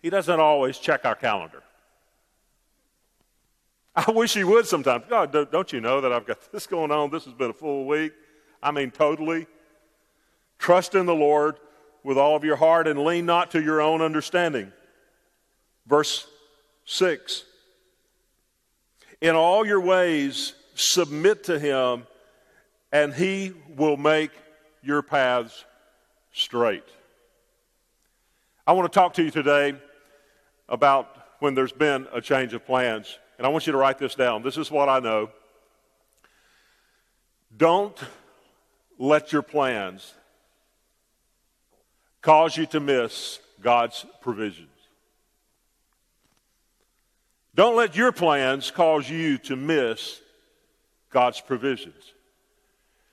He 0.00 0.10
doesn't 0.10 0.40
always 0.40 0.78
check 0.78 1.04
our 1.04 1.14
calendar. 1.14 1.62
I 3.96 4.10
wish 4.10 4.34
He 4.34 4.44
would 4.44 4.66
sometimes. 4.66 5.04
God, 5.08 5.32
don't 5.50 5.72
you 5.72 5.80
know 5.80 6.00
that 6.00 6.12
I've 6.12 6.26
got 6.26 6.38
this 6.52 6.66
going 6.66 6.90
on? 6.90 7.10
This 7.10 7.24
has 7.24 7.34
been 7.34 7.50
a 7.50 7.54
full 7.54 7.86
week. 7.86 8.12
I 8.62 8.70
mean, 8.70 8.90
totally. 8.90 9.46
Trust 10.64 10.94
in 10.94 11.04
the 11.04 11.14
Lord 11.14 11.56
with 12.02 12.16
all 12.16 12.36
of 12.36 12.42
your 12.42 12.56
heart 12.56 12.88
and 12.88 13.04
lean 13.04 13.26
not 13.26 13.50
to 13.50 13.60
your 13.60 13.82
own 13.82 14.00
understanding. 14.00 14.72
Verse 15.86 16.26
6 16.86 17.44
In 19.20 19.36
all 19.36 19.66
your 19.66 19.82
ways, 19.82 20.54
submit 20.74 21.44
to 21.44 21.58
Him 21.58 22.06
and 22.90 23.12
he 23.12 23.52
will 23.76 23.98
make 23.98 24.30
your 24.82 25.02
paths 25.02 25.66
straight. 26.32 26.88
I 28.66 28.72
want 28.72 28.90
to 28.90 28.98
talk 28.98 29.12
to 29.14 29.22
you 29.22 29.30
today 29.30 29.74
about 30.66 31.14
when 31.40 31.54
there's 31.54 31.72
been 31.72 32.08
a 32.10 32.22
change 32.22 32.54
of 32.54 32.64
plans. 32.64 33.18
And 33.36 33.46
I 33.46 33.50
want 33.50 33.66
you 33.66 33.72
to 33.72 33.78
write 33.78 33.98
this 33.98 34.14
down. 34.14 34.42
This 34.42 34.56
is 34.56 34.70
what 34.70 34.88
I 34.88 34.98
know. 35.00 35.28
Don't 37.54 37.98
let 38.98 39.30
your 39.30 39.42
plans 39.42 40.14
cause 42.24 42.56
you 42.56 42.64
to 42.64 42.80
miss 42.80 43.38
God's 43.60 44.06
provisions. 44.22 44.68
Don't 47.54 47.76
let 47.76 47.94
your 47.94 48.12
plans 48.12 48.70
cause 48.70 49.08
you 49.08 49.36
to 49.38 49.54
miss 49.54 50.20
God's 51.10 51.42
provisions. 51.42 52.14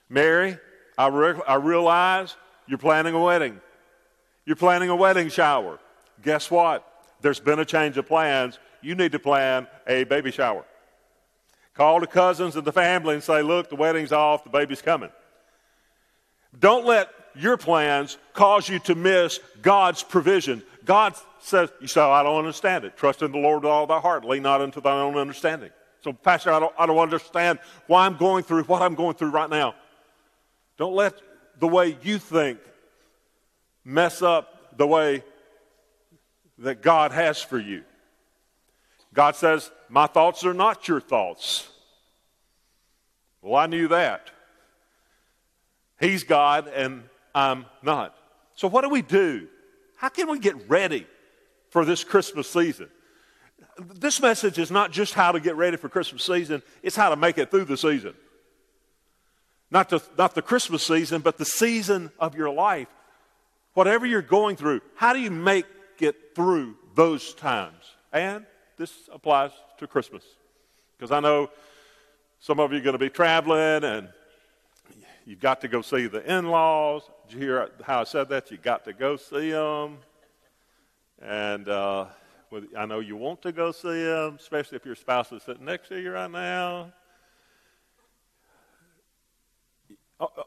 Mary, 0.09 0.57
I, 0.97 1.07
re- 1.07 1.41
I 1.45 1.55
realize 1.55 2.37
you're 2.67 2.77
planning 2.77 3.13
a 3.13 3.21
wedding. 3.21 3.59
You're 4.45 4.55
planning 4.55 4.89
a 4.89 4.95
wedding 4.95 5.27
shower. 5.27 5.77
Guess 6.23 6.49
what? 6.49 6.87
There's 7.19 7.41
been 7.41 7.59
a 7.59 7.65
change 7.65 7.97
of 7.97 8.07
plans. 8.07 8.59
You 8.81 8.95
need 8.95 9.11
to 9.11 9.19
plan 9.19 9.67
a 9.87 10.05
baby 10.05 10.31
shower. 10.31 10.63
Call 11.73 11.99
the 11.99 12.07
cousins 12.07 12.55
and 12.55 12.65
the 12.65 12.71
family 12.71 13.15
and 13.15 13.23
say, 13.23 13.41
look, 13.41 13.69
the 13.69 13.75
wedding's 13.75 14.13
off, 14.13 14.45
the 14.45 14.49
baby's 14.49 14.81
coming. 14.81 15.09
Don't 16.57 16.85
let 16.85 17.09
your 17.35 17.57
plans 17.57 18.17
cause 18.33 18.67
you 18.69 18.79
to 18.79 18.95
miss 18.95 19.39
God's 19.61 20.03
provision. 20.03 20.63
God 20.85 21.15
says, 21.39 21.69
you 21.79 21.87
say, 21.87 22.01
I 22.01 22.23
don't 22.23 22.37
understand 22.37 22.85
it. 22.85 22.97
Trust 22.97 23.21
in 23.21 23.31
the 23.31 23.37
Lord 23.37 23.63
with 23.63 23.71
all 23.71 23.87
thy 23.87 23.99
heart. 23.99 24.25
Lean 24.25 24.43
not 24.43 24.61
unto 24.61 24.81
thine 24.81 24.97
own 24.97 25.17
understanding. 25.17 25.69
So, 26.01 26.13
Pastor, 26.13 26.51
I 26.51 26.59
don't, 26.59 26.73
I 26.77 26.85
don't 26.85 26.97
understand 26.97 27.59
why 27.87 28.05
I'm 28.05 28.17
going 28.17 28.43
through 28.43 28.63
what 28.63 28.81
I'm 28.81 28.95
going 28.95 29.15
through 29.15 29.29
right 29.29 29.49
now. 29.49 29.75
Don't 30.77 30.95
let 30.95 31.13
the 31.59 31.67
way 31.67 31.97
you 32.01 32.17
think 32.17 32.59
mess 33.85 34.21
up 34.21 34.77
the 34.77 34.87
way 34.87 35.23
that 36.57 36.81
God 36.81 37.11
has 37.11 37.41
for 37.41 37.59
you. 37.59 37.83
God 39.13 39.35
says, 39.35 39.69
My 39.89 40.07
thoughts 40.07 40.43
are 40.43 40.53
not 40.53 40.87
your 40.87 41.01
thoughts. 41.01 41.69
Well, 43.41 43.55
I 43.55 43.65
knew 43.67 43.87
that. 43.89 44.29
He's 45.99 46.23
God 46.23 46.67
and 46.67 47.03
I'm 47.33 47.65
not. 47.81 48.15
So, 48.55 48.67
what 48.67 48.81
do 48.81 48.89
we 48.89 49.01
do? 49.01 49.47
How 49.95 50.09
can 50.09 50.29
we 50.29 50.39
get 50.39 50.69
ready 50.69 51.07
for 51.69 51.85
this 51.85 52.03
Christmas 52.03 52.49
season? 52.49 52.89
This 53.77 54.21
message 54.21 54.57
is 54.57 54.71
not 54.71 54.91
just 54.91 55.13
how 55.13 55.31
to 55.31 55.39
get 55.39 55.55
ready 55.55 55.77
for 55.77 55.89
Christmas 55.89 56.23
season, 56.23 56.61
it's 56.83 56.95
how 56.95 57.09
to 57.09 57.15
make 57.15 57.37
it 57.37 57.51
through 57.51 57.65
the 57.65 57.77
season. 57.77 58.13
Not 59.69 59.89
the, 59.89 60.01
not 60.17 60.35
the 60.35 60.41
Christmas 60.41 60.85
season, 60.85 61.21
but 61.21 61.37
the 61.37 61.45
season 61.45 62.11
of 62.19 62.35
your 62.35 62.49
life. 62.49 62.89
Whatever 63.73 64.05
you're 64.05 64.21
going 64.21 64.57
through, 64.57 64.81
how 64.95 65.13
do 65.13 65.19
you 65.19 65.31
make 65.31 65.65
it 65.99 66.35
through 66.35 66.75
those 66.93 67.33
times? 67.33 67.95
And 68.11 68.45
this 68.77 68.91
applies 69.13 69.51
to 69.77 69.87
Christmas. 69.87 70.23
Because 70.97 71.11
I 71.11 71.21
know 71.21 71.49
some 72.39 72.59
of 72.59 72.71
you 72.73 72.79
are 72.79 72.81
going 72.81 72.93
to 72.93 72.99
be 72.99 73.09
traveling 73.09 73.83
and 73.83 74.09
you've 75.25 75.39
got 75.39 75.61
to 75.61 75.67
go 75.69 75.81
see 75.81 76.07
the 76.07 76.23
in 76.29 76.49
laws. 76.49 77.03
You 77.31 77.39
hear 77.39 77.69
how 77.83 78.01
I 78.01 78.03
said 78.03 78.27
that? 78.29 78.51
You 78.51 78.57
got 78.57 78.83
to 78.83 78.93
go 78.93 79.15
see 79.15 79.51
them. 79.51 79.99
And 81.21 81.69
uh, 81.69 82.07
I 82.77 82.85
know 82.85 82.99
you 82.99 83.15
want 83.15 83.41
to 83.43 83.53
go 83.53 83.71
see 83.71 84.03
them, 84.03 84.35
especially 84.37 84.75
if 84.75 84.85
your 84.85 84.95
spouse 84.95 85.31
is 85.31 85.43
sitting 85.43 85.63
next 85.63 85.87
to 85.89 85.99
you 85.99 86.11
right 86.11 86.29
now. 86.29 86.91
Uh, 90.19 90.25
uh, 90.37 90.43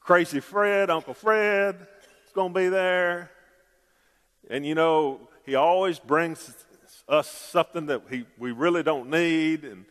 Crazy 0.00 0.40
Fred, 0.40 0.88
Uncle 0.88 1.12
Fred, 1.12 1.76
is 2.26 2.32
going 2.32 2.54
to 2.54 2.58
be 2.58 2.68
there. 2.68 3.30
And 4.48 4.64
you 4.64 4.74
know, 4.74 5.28
he 5.44 5.54
always 5.54 5.98
brings 5.98 6.54
us 7.08 7.30
something 7.30 7.86
that 7.86 8.04
he, 8.08 8.24
we 8.38 8.52
really 8.52 8.82
don't 8.82 9.10
need. 9.10 9.64
And 9.64 9.84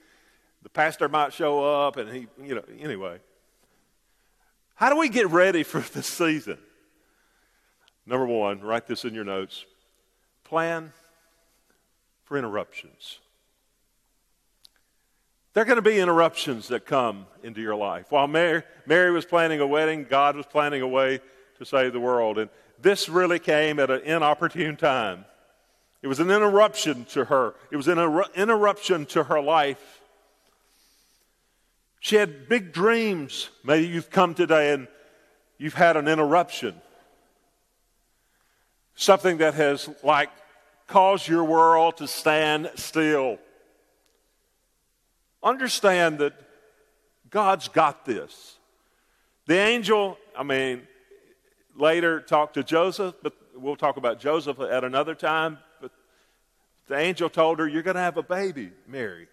the 0.63 0.69
pastor 0.69 1.07
might 1.07 1.33
show 1.33 1.63
up, 1.63 1.97
and 1.97 2.09
he, 2.09 2.27
you 2.41 2.55
know, 2.55 2.63
anyway. 2.79 3.19
How 4.81 4.89
do 4.89 4.97
we 4.97 5.09
get 5.09 5.29
ready 5.29 5.61
for 5.61 5.79
the 5.79 6.01
season? 6.01 6.57
Number 8.07 8.25
one, 8.25 8.61
write 8.61 8.87
this 8.87 9.05
in 9.05 9.13
your 9.13 9.23
notes 9.23 9.63
plan 10.43 10.91
for 12.23 12.35
interruptions. 12.35 13.19
There 15.53 15.61
are 15.61 15.65
going 15.65 15.75
to 15.75 15.83
be 15.83 15.99
interruptions 15.99 16.69
that 16.69 16.87
come 16.87 17.27
into 17.43 17.61
your 17.61 17.75
life. 17.75 18.07
While 18.09 18.27
Mary, 18.27 18.63
Mary 18.87 19.11
was 19.11 19.23
planning 19.23 19.59
a 19.59 19.67
wedding, 19.67 20.07
God 20.09 20.35
was 20.35 20.47
planning 20.47 20.81
a 20.81 20.87
way 20.87 21.19
to 21.59 21.63
save 21.65 21.93
the 21.93 21.99
world. 21.99 22.39
And 22.39 22.49
this 22.81 23.07
really 23.07 23.37
came 23.37 23.77
at 23.77 23.91
an 23.91 24.01
inopportune 24.01 24.77
time. 24.77 25.25
It 26.01 26.07
was 26.07 26.19
an 26.19 26.31
interruption 26.31 27.05
to 27.11 27.25
her, 27.25 27.53
it 27.69 27.77
was 27.77 27.87
an 27.87 27.99
interruption 28.33 29.05
to 29.07 29.25
her 29.25 29.39
life. 29.39 30.00
She 32.01 32.15
had 32.15 32.49
big 32.49 32.73
dreams. 32.73 33.51
Maybe 33.63 33.87
you've 33.87 34.09
come 34.09 34.33
today 34.33 34.73
and 34.73 34.87
you've 35.59 35.75
had 35.75 35.95
an 35.95 36.07
interruption. 36.07 36.81
Something 38.95 39.37
that 39.37 39.53
has, 39.53 39.87
like, 40.03 40.31
caused 40.87 41.27
your 41.27 41.43
world 41.43 41.97
to 41.97 42.07
stand 42.07 42.71
still. 42.75 43.37
Understand 45.43 46.17
that 46.19 46.33
God's 47.29 47.67
got 47.67 48.03
this. 48.03 48.57
The 49.45 49.59
angel, 49.59 50.17
I 50.35 50.41
mean, 50.41 50.87
later 51.75 52.19
talked 52.19 52.55
to 52.55 52.63
Joseph, 52.63 53.13
but 53.21 53.33
we'll 53.55 53.75
talk 53.75 53.97
about 53.97 54.19
Joseph 54.19 54.59
at 54.59 54.83
another 54.83 55.13
time. 55.13 55.59
But 55.79 55.91
the 56.87 56.97
angel 56.97 57.29
told 57.29 57.59
her, 57.59 57.67
You're 57.67 57.83
going 57.83 57.95
to 57.95 58.01
have 58.01 58.17
a 58.17 58.23
baby, 58.23 58.71
Mary. 58.87 59.27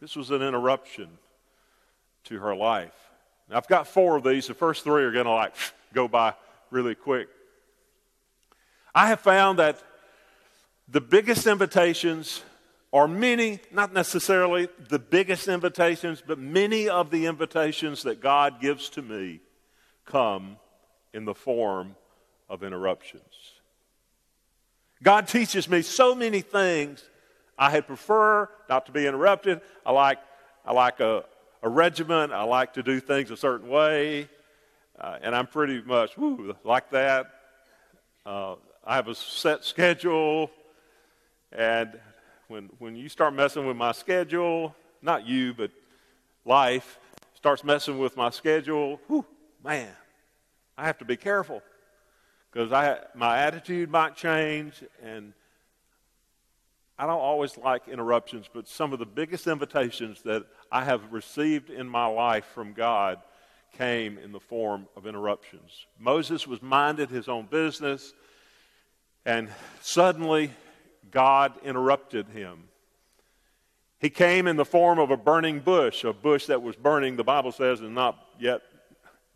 This 0.00 0.16
was 0.16 0.32
an 0.32 0.42
interruption 0.42 1.18
to 2.24 2.38
her 2.40 2.54
life. 2.54 2.92
I've 3.50 3.68
got 3.68 3.86
four 3.86 4.16
of 4.16 4.24
these. 4.24 4.46
The 4.46 4.54
first 4.54 4.84
three 4.84 5.04
are 5.04 5.12
going 5.12 5.26
to 5.26 5.32
like 5.32 5.54
go 5.92 6.08
by 6.08 6.34
really 6.70 6.94
quick. 6.94 7.28
I 8.94 9.08
have 9.08 9.20
found 9.20 9.58
that 9.58 9.82
the 10.88 11.00
biggest 11.00 11.46
invitations 11.46 12.42
are 12.92 13.08
many, 13.08 13.60
not 13.72 13.92
necessarily 13.92 14.68
the 14.88 14.98
biggest 14.98 15.48
invitations, 15.48 16.22
but 16.24 16.38
many 16.38 16.88
of 16.88 17.10
the 17.10 17.26
invitations 17.26 18.04
that 18.04 18.20
God 18.20 18.60
gives 18.60 18.88
to 18.90 19.02
me 19.02 19.40
come 20.04 20.56
in 21.12 21.24
the 21.24 21.34
form 21.34 21.96
of 22.48 22.62
interruptions. 22.62 23.22
God 25.02 25.26
teaches 25.26 25.68
me 25.68 25.82
so 25.82 26.14
many 26.14 26.40
things. 26.40 27.04
I 27.58 27.70
had 27.70 27.86
prefer 27.86 28.48
not 28.68 28.86
to 28.86 28.92
be 28.92 29.06
interrupted. 29.06 29.60
I 29.84 29.92
like, 29.92 30.18
I 30.64 30.72
like 30.72 31.00
a, 31.00 31.24
a 31.64 31.68
regiment. 31.68 32.30
I 32.30 32.42
like 32.42 32.74
to 32.74 32.82
do 32.82 33.00
things 33.00 33.30
a 33.30 33.36
certain 33.36 33.68
way. 33.68 34.28
Uh, 35.00 35.16
and 35.22 35.34
I'm 35.34 35.46
pretty 35.46 35.80
much 35.82 36.16
woo, 36.16 36.54
like 36.62 36.90
that. 36.90 37.30
Uh, 38.24 38.56
I 38.84 38.96
have 38.96 39.08
a 39.08 39.14
set 39.14 39.64
schedule. 39.64 40.50
And 41.50 41.98
when, 42.48 42.68
when 42.78 42.94
you 42.94 43.08
start 43.08 43.34
messing 43.34 43.66
with 43.66 43.78
my 43.78 43.92
schedule, 43.92 44.76
not 45.00 45.26
you, 45.26 45.54
but 45.54 45.70
life 46.44 46.98
starts 47.34 47.64
messing 47.64 47.98
with 47.98 48.14
my 48.14 48.28
schedule, 48.28 49.00
whew, 49.06 49.24
man, 49.64 49.90
I 50.76 50.84
have 50.84 50.98
to 50.98 51.06
be 51.06 51.16
careful 51.16 51.62
because 52.52 52.72
I, 52.72 52.98
my 53.14 53.38
attitude 53.38 53.90
might 53.90 54.16
change 54.16 54.84
and 55.02 55.32
I 56.98 57.06
don't 57.06 57.18
always 57.18 57.56
like 57.56 57.88
interruptions, 57.88 58.48
but 58.52 58.68
some 58.68 58.92
of 58.92 58.98
the 58.98 59.06
biggest 59.06 59.46
invitations 59.46 60.22
that 60.22 60.44
I 60.74 60.82
have 60.82 61.12
received 61.12 61.70
in 61.70 61.88
my 61.88 62.06
life 62.06 62.46
from 62.46 62.72
God 62.72 63.20
came 63.78 64.18
in 64.18 64.32
the 64.32 64.40
form 64.40 64.88
of 64.96 65.06
interruptions. 65.06 65.86
Moses 66.00 66.48
was 66.48 66.60
minded 66.62 67.10
his 67.10 67.28
own 67.28 67.46
business, 67.46 68.12
and 69.24 69.48
suddenly 69.80 70.50
God 71.12 71.52
interrupted 71.62 72.26
him. 72.26 72.64
He 74.00 74.10
came 74.10 74.48
in 74.48 74.56
the 74.56 74.64
form 74.64 74.98
of 74.98 75.12
a 75.12 75.16
burning 75.16 75.60
bush, 75.60 76.02
a 76.02 76.12
bush 76.12 76.46
that 76.46 76.60
was 76.60 76.74
burning, 76.74 77.14
the 77.14 77.22
Bible 77.22 77.52
says, 77.52 77.78
and 77.78 77.94
not 77.94 78.18
yet 78.40 78.60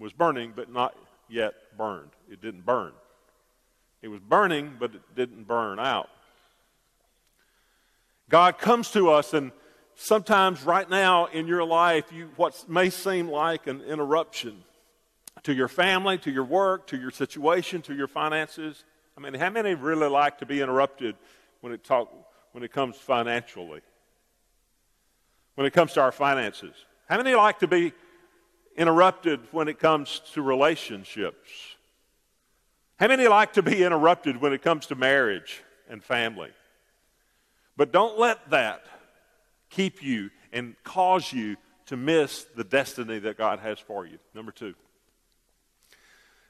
was 0.00 0.12
burning, 0.12 0.52
but 0.56 0.72
not 0.72 0.96
yet 1.28 1.54
burned. 1.76 2.10
It 2.28 2.42
didn't 2.42 2.66
burn. 2.66 2.90
It 4.02 4.08
was 4.08 4.18
burning, 4.18 4.74
but 4.76 4.92
it 4.92 5.14
didn't 5.14 5.46
burn 5.46 5.78
out. 5.78 6.10
God 8.28 8.58
comes 8.58 8.90
to 8.90 9.10
us, 9.10 9.34
and 9.34 9.52
sometimes 9.98 10.62
right 10.64 10.88
now 10.88 11.26
in 11.26 11.46
your 11.46 11.64
life, 11.64 12.12
you, 12.12 12.30
what 12.36 12.64
may 12.68 12.88
seem 12.88 13.28
like 13.28 13.66
an 13.66 13.82
interruption 13.82 14.62
to 15.42 15.52
your 15.52 15.68
family, 15.68 16.18
to 16.18 16.30
your 16.30 16.44
work, 16.44 16.86
to 16.88 16.96
your 16.96 17.10
situation, 17.10 17.82
to 17.82 17.94
your 17.94 18.06
finances. 18.06 18.84
I 19.16 19.20
mean, 19.20 19.34
how 19.34 19.50
many 19.50 19.74
really 19.74 20.08
like 20.08 20.38
to 20.38 20.46
be 20.46 20.60
interrupted 20.60 21.16
when 21.60 21.72
it, 21.72 21.84
talk, 21.84 22.12
when 22.52 22.62
it 22.62 22.72
comes 22.72 22.96
financially? 22.96 23.80
When 25.56 25.66
it 25.66 25.72
comes 25.72 25.92
to 25.94 26.00
our 26.00 26.12
finances? 26.12 26.74
How 27.08 27.16
many 27.16 27.34
like 27.34 27.58
to 27.60 27.66
be 27.66 27.92
interrupted 28.76 29.40
when 29.50 29.66
it 29.66 29.80
comes 29.80 30.20
to 30.34 30.42
relationships? 30.42 31.48
How 33.00 33.08
many 33.08 33.26
like 33.26 33.54
to 33.54 33.62
be 33.62 33.82
interrupted 33.82 34.40
when 34.40 34.52
it 34.52 34.62
comes 34.62 34.86
to 34.86 34.94
marriage 34.94 35.62
and 35.88 36.02
family? 36.02 36.50
But 37.76 37.92
don't 37.92 38.18
let 38.18 38.50
that 38.50 38.84
keep 39.78 40.02
you 40.02 40.28
and 40.52 40.74
cause 40.82 41.32
you 41.32 41.56
to 41.86 41.96
miss 41.96 42.44
the 42.56 42.64
destiny 42.64 43.20
that 43.20 43.38
God 43.38 43.60
has 43.60 43.78
for 43.78 44.04
you. 44.04 44.18
Number 44.34 44.50
two. 44.50 44.74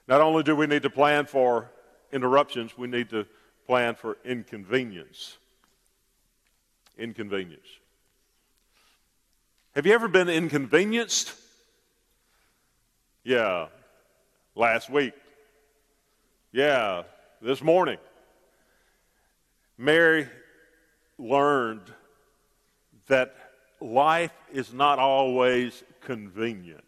Not 0.07 0.23
only 0.23 0.43
do 0.43 0.57
we 0.57 0.67
need 0.67 0.83
to 0.85 0.91
plan 0.91 1.27
for 1.27 1.71
interruptions, 2.11 2.79
we 2.79 2.89
need 2.89 3.11
to 3.11 3.27
plan 3.67 3.97
for 3.97 4.17
inconvenience. 4.25 5.37
Inconvenience. 6.97 7.67
Have 9.75 9.85
you 9.85 9.93
ever 9.93 10.09
been 10.09 10.31
inconvenienced? 10.31 11.35
Yeah, 13.25 13.67
last 14.55 14.89
week. 14.89 15.13
Yeah, 16.51 17.03
this 17.43 17.61
morning. 17.61 17.99
Mary 19.77 20.27
learned 21.19 21.93
that 23.09 23.35
life 23.81 24.33
is 24.53 24.73
not 24.73 24.99
always 24.99 25.83
convenient. 26.01 26.85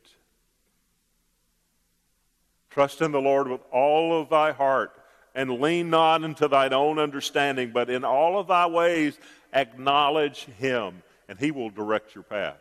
Trust 2.70 3.02
in 3.02 3.12
the 3.12 3.20
Lord 3.20 3.48
with 3.48 3.60
all 3.72 4.20
of 4.20 4.28
thy 4.30 4.52
heart 4.52 4.92
and 5.34 5.60
lean 5.60 5.90
not 5.90 6.22
into 6.22 6.48
thine 6.48 6.72
own 6.72 6.98
understanding, 6.98 7.70
but 7.72 7.90
in 7.90 8.04
all 8.04 8.38
of 8.38 8.46
thy 8.46 8.66
ways 8.66 9.18
acknowledge 9.52 10.44
him, 10.44 11.02
and 11.28 11.38
he 11.38 11.50
will 11.50 11.70
direct 11.70 12.14
your 12.14 12.24
path. 12.24 12.60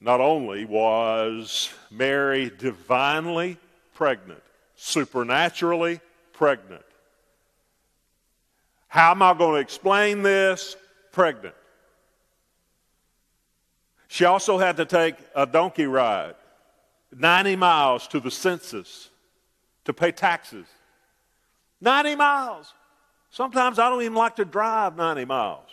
Not 0.00 0.20
only 0.20 0.64
was 0.64 1.70
Mary 1.90 2.50
divinely 2.50 3.58
pregnant, 3.94 4.42
supernaturally 4.76 6.00
pregnant, 6.32 6.84
how 8.88 9.10
am 9.10 9.22
I 9.22 9.34
going 9.34 9.54
to 9.54 9.60
explain 9.60 10.22
this? 10.22 10.76
Pregnant. 11.16 11.54
She 14.06 14.26
also 14.26 14.58
had 14.58 14.76
to 14.76 14.84
take 14.84 15.14
a 15.34 15.46
donkey 15.46 15.86
ride 15.86 16.34
90 17.10 17.56
miles 17.56 18.06
to 18.08 18.20
the 18.20 18.30
census 18.30 19.08
to 19.86 19.94
pay 19.94 20.12
taxes. 20.12 20.66
90 21.80 22.16
miles. 22.16 22.74
Sometimes 23.30 23.78
I 23.78 23.88
don't 23.88 24.02
even 24.02 24.14
like 24.14 24.36
to 24.36 24.44
drive 24.44 24.94
90 24.98 25.24
miles. 25.24 25.64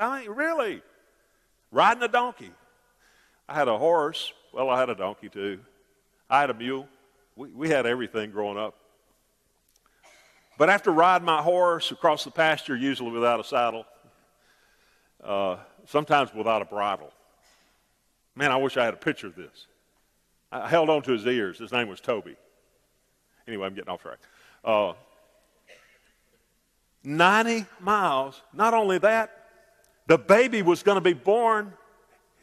I 0.00 0.22
mean, 0.22 0.30
really. 0.30 0.80
Riding 1.70 2.04
a 2.04 2.08
donkey. 2.08 2.52
I 3.46 3.54
had 3.54 3.68
a 3.68 3.76
horse. 3.76 4.32
Well, 4.54 4.70
I 4.70 4.80
had 4.80 4.88
a 4.88 4.94
donkey 4.94 5.28
too. 5.28 5.60
I 6.30 6.40
had 6.40 6.48
a 6.48 6.54
mule. 6.54 6.88
We, 7.36 7.48
we 7.48 7.68
had 7.68 7.84
everything 7.84 8.30
growing 8.30 8.56
up. 8.56 8.76
But 10.58 10.70
after 10.70 10.90
riding 10.90 11.26
my 11.26 11.42
horse 11.42 11.90
across 11.90 12.24
the 12.24 12.30
pasture, 12.30 12.76
usually 12.76 13.10
without 13.10 13.40
a 13.40 13.44
saddle, 13.44 13.86
uh, 15.22 15.56
sometimes 15.86 16.32
without 16.34 16.62
a 16.62 16.64
bridle, 16.64 17.12
Man, 18.36 18.52
I 18.52 18.56
wish 18.56 18.76
I 18.76 18.84
had 18.84 18.92
a 18.92 18.98
picture 18.98 19.26
of 19.26 19.34
this. 19.34 19.66
I 20.52 20.68
held 20.68 20.90
on 20.90 21.00
to 21.02 21.12
his 21.12 21.26
ears. 21.26 21.58
His 21.58 21.72
name 21.72 21.88
was 21.88 22.00
Toby. 22.00 22.36
Anyway, 23.48 23.66
I'm 23.66 23.74
getting 23.74 23.88
off 23.88 24.02
track. 24.02 24.18
Uh, 24.62 24.92
90 27.02 27.64
miles. 27.80 28.42
Not 28.52 28.74
only 28.74 28.98
that, 28.98 29.48
the 30.06 30.18
baby 30.18 30.60
was 30.60 30.82
going 30.82 30.96
to 30.96 31.00
be 31.00 31.14
born. 31.14 31.72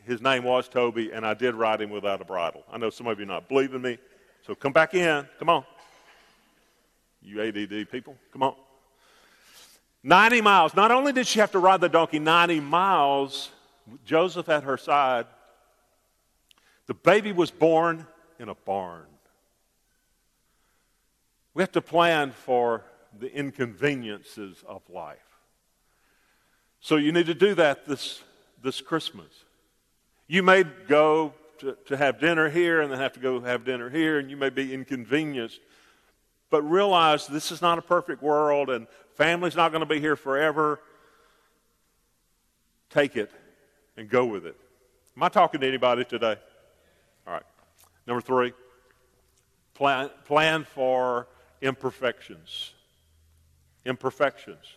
His 0.05 0.21
name 0.21 0.43
was 0.43 0.67
Toby, 0.67 1.11
and 1.11 1.25
I 1.25 1.35
did 1.35 1.53
ride 1.53 1.79
him 1.79 1.91
without 1.91 2.21
a 2.21 2.25
bridle. 2.25 2.63
I 2.71 2.77
know 2.77 2.89
some 2.89 3.07
of 3.07 3.19
you 3.19 3.23
are 3.23 3.27
not 3.27 3.47
believing 3.47 3.81
me, 3.81 3.99
so 4.45 4.55
come 4.55 4.73
back 4.73 4.95
in. 4.95 5.27
Come 5.37 5.49
on. 5.49 5.63
You 7.23 7.41
ADD 7.41 7.89
people, 7.89 8.17
come 8.31 8.43
on. 8.43 8.55
90 10.03 10.41
miles. 10.41 10.75
Not 10.75 10.91
only 10.91 11.13
did 11.13 11.25
she 11.27 11.39
have 11.39 11.51
to 11.51 11.59
ride 11.59 11.81
the 11.81 11.89
donkey 11.89 12.19
90 12.19 12.59
miles, 12.59 13.49
Joseph 14.05 14.49
at 14.49 14.63
her 14.63 14.77
side, 14.77 15.25
the 16.87 16.93
baby 16.93 17.31
was 17.31 17.49
born 17.49 18.05
in 18.39 18.49
a 18.49 18.55
barn. 18.55 19.05
We 21.53 21.63
have 21.63 21.71
to 21.73 21.81
plan 21.81 22.31
for 22.31 22.83
the 23.17 23.33
inconveniences 23.33 24.63
of 24.67 24.81
life. 24.89 25.19
So 26.79 26.97
you 26.97 27.11
need 27.11 27.27
to 27.27 27.33
do 27.33 27.55
that 27.55 27.85
this, 27.85 28.21
this 28.61 28.81
Christmas. 28.81 29.31
You 30.27 30.43
may 30.43 30.63
go 30.63 31.33
to, 31.59 31.77
to 31.85 31.95
have 31.95 32.19
dinner 32.19 32.49
here 32.49 32.81
and 32.81 32.91
then 32.91 32.99
have 32.99 33.13
to 33.13 33.19
go 33.19 33.39
have 33.39 33.63
dinner 33.63 33.89
here, 33.89 34.19
and 34.19 34.29
you 34.29 34.35
may 34.35 34.49
be 34.49 34.73
inconvenienced. 34.73 35.59
But 36.53 36.69
realize 36.69 37.25
this 37.25 37.51
is 37.51 37.63
not 37.63 37.79
a 37.79 37.81
perfect 37.81 38.21
world, 38.21 38.69
and 38.69 38.85
family's 39.15 39.55
not 39.55 39.71
going 39.71 39.79
to 39.79 39.87
be 39.87 39.99
here 39.99 40.15
forever. 40.15 40.79
Take 42.91 43.15
it 43.15 43.31
and 43.97 44.07
go 44.07 44.23
with 44.25 44.45
it. 44.45 44.55
Am 45.17 45.23
I 45.23 45.29
talking 45.29 45.61
to 45.61 45.67
anybody 45.67 46.05
today? 46.05 46.35
All 47.25 47.33
right. 47.33 47.41
Number 48.05 48.21
three, 48.21 48.53
plan, 49.73 50.11
plan 50.25 50.63
for 50.63 51.27
imperfections. 51.59 52.75
Imperfections. 53.83 54.75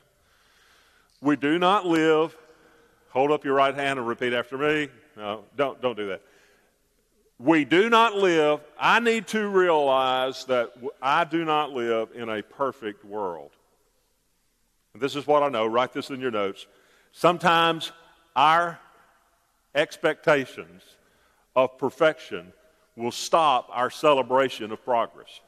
We 1.20 1.36
do 1.36 1.58
not 1.58 1.84
live, 1.84 2.34
hold 3.10 3.30
up 3.30 3.44
your 3.44 3.52
right 3.52 3.74
hand 3.74 3.98
and 3.98 4.08
repeat 4.08 4.32
after 4.32 4.56
me. 4.56 4.88
No, 5.14 5.44
don't, 5.54 5.78
don't 5.82 5.94
do 5.98 6.06
that. 6.08 6.22
We 7.38 7.66
do 7.66 7.90
not 7.90 8.14
live, 8.14 8.60
I 8.78 8.98
need 8.98 9.26
to 9.28 9.46
realize 9.46 10.46
that 10.46 10.72
I 11.02 11.24
do 11.24 11.44
not 11.44 11.70
live 11.70 12.08
in 12.14 12.30
a 12.30 12.42
perfect 12.42 13.04
world. 13.04 13.50
And 14.94 15.02
this 15.02 15.14
is 15.14 15.26
what 15.26 15.42
I 15.42 15.50
know. 15.50 15.66
Write 15.66 15.92
this 15.92 16.08
in 16.08 16.20
your 16.20 16.30
notes. 16.30 16.66
Sometimes 17.12 17.92
our 18.34 18.78
expectations 19.74 20.82
of 21.54 21.76
perfection 21.76 22.52
will 22.96 23.12
stop 23.12 23.68
our 23.70 23.90
celebration 23.90 24.72
of 24.72 24.82
progress. 24.82 25.40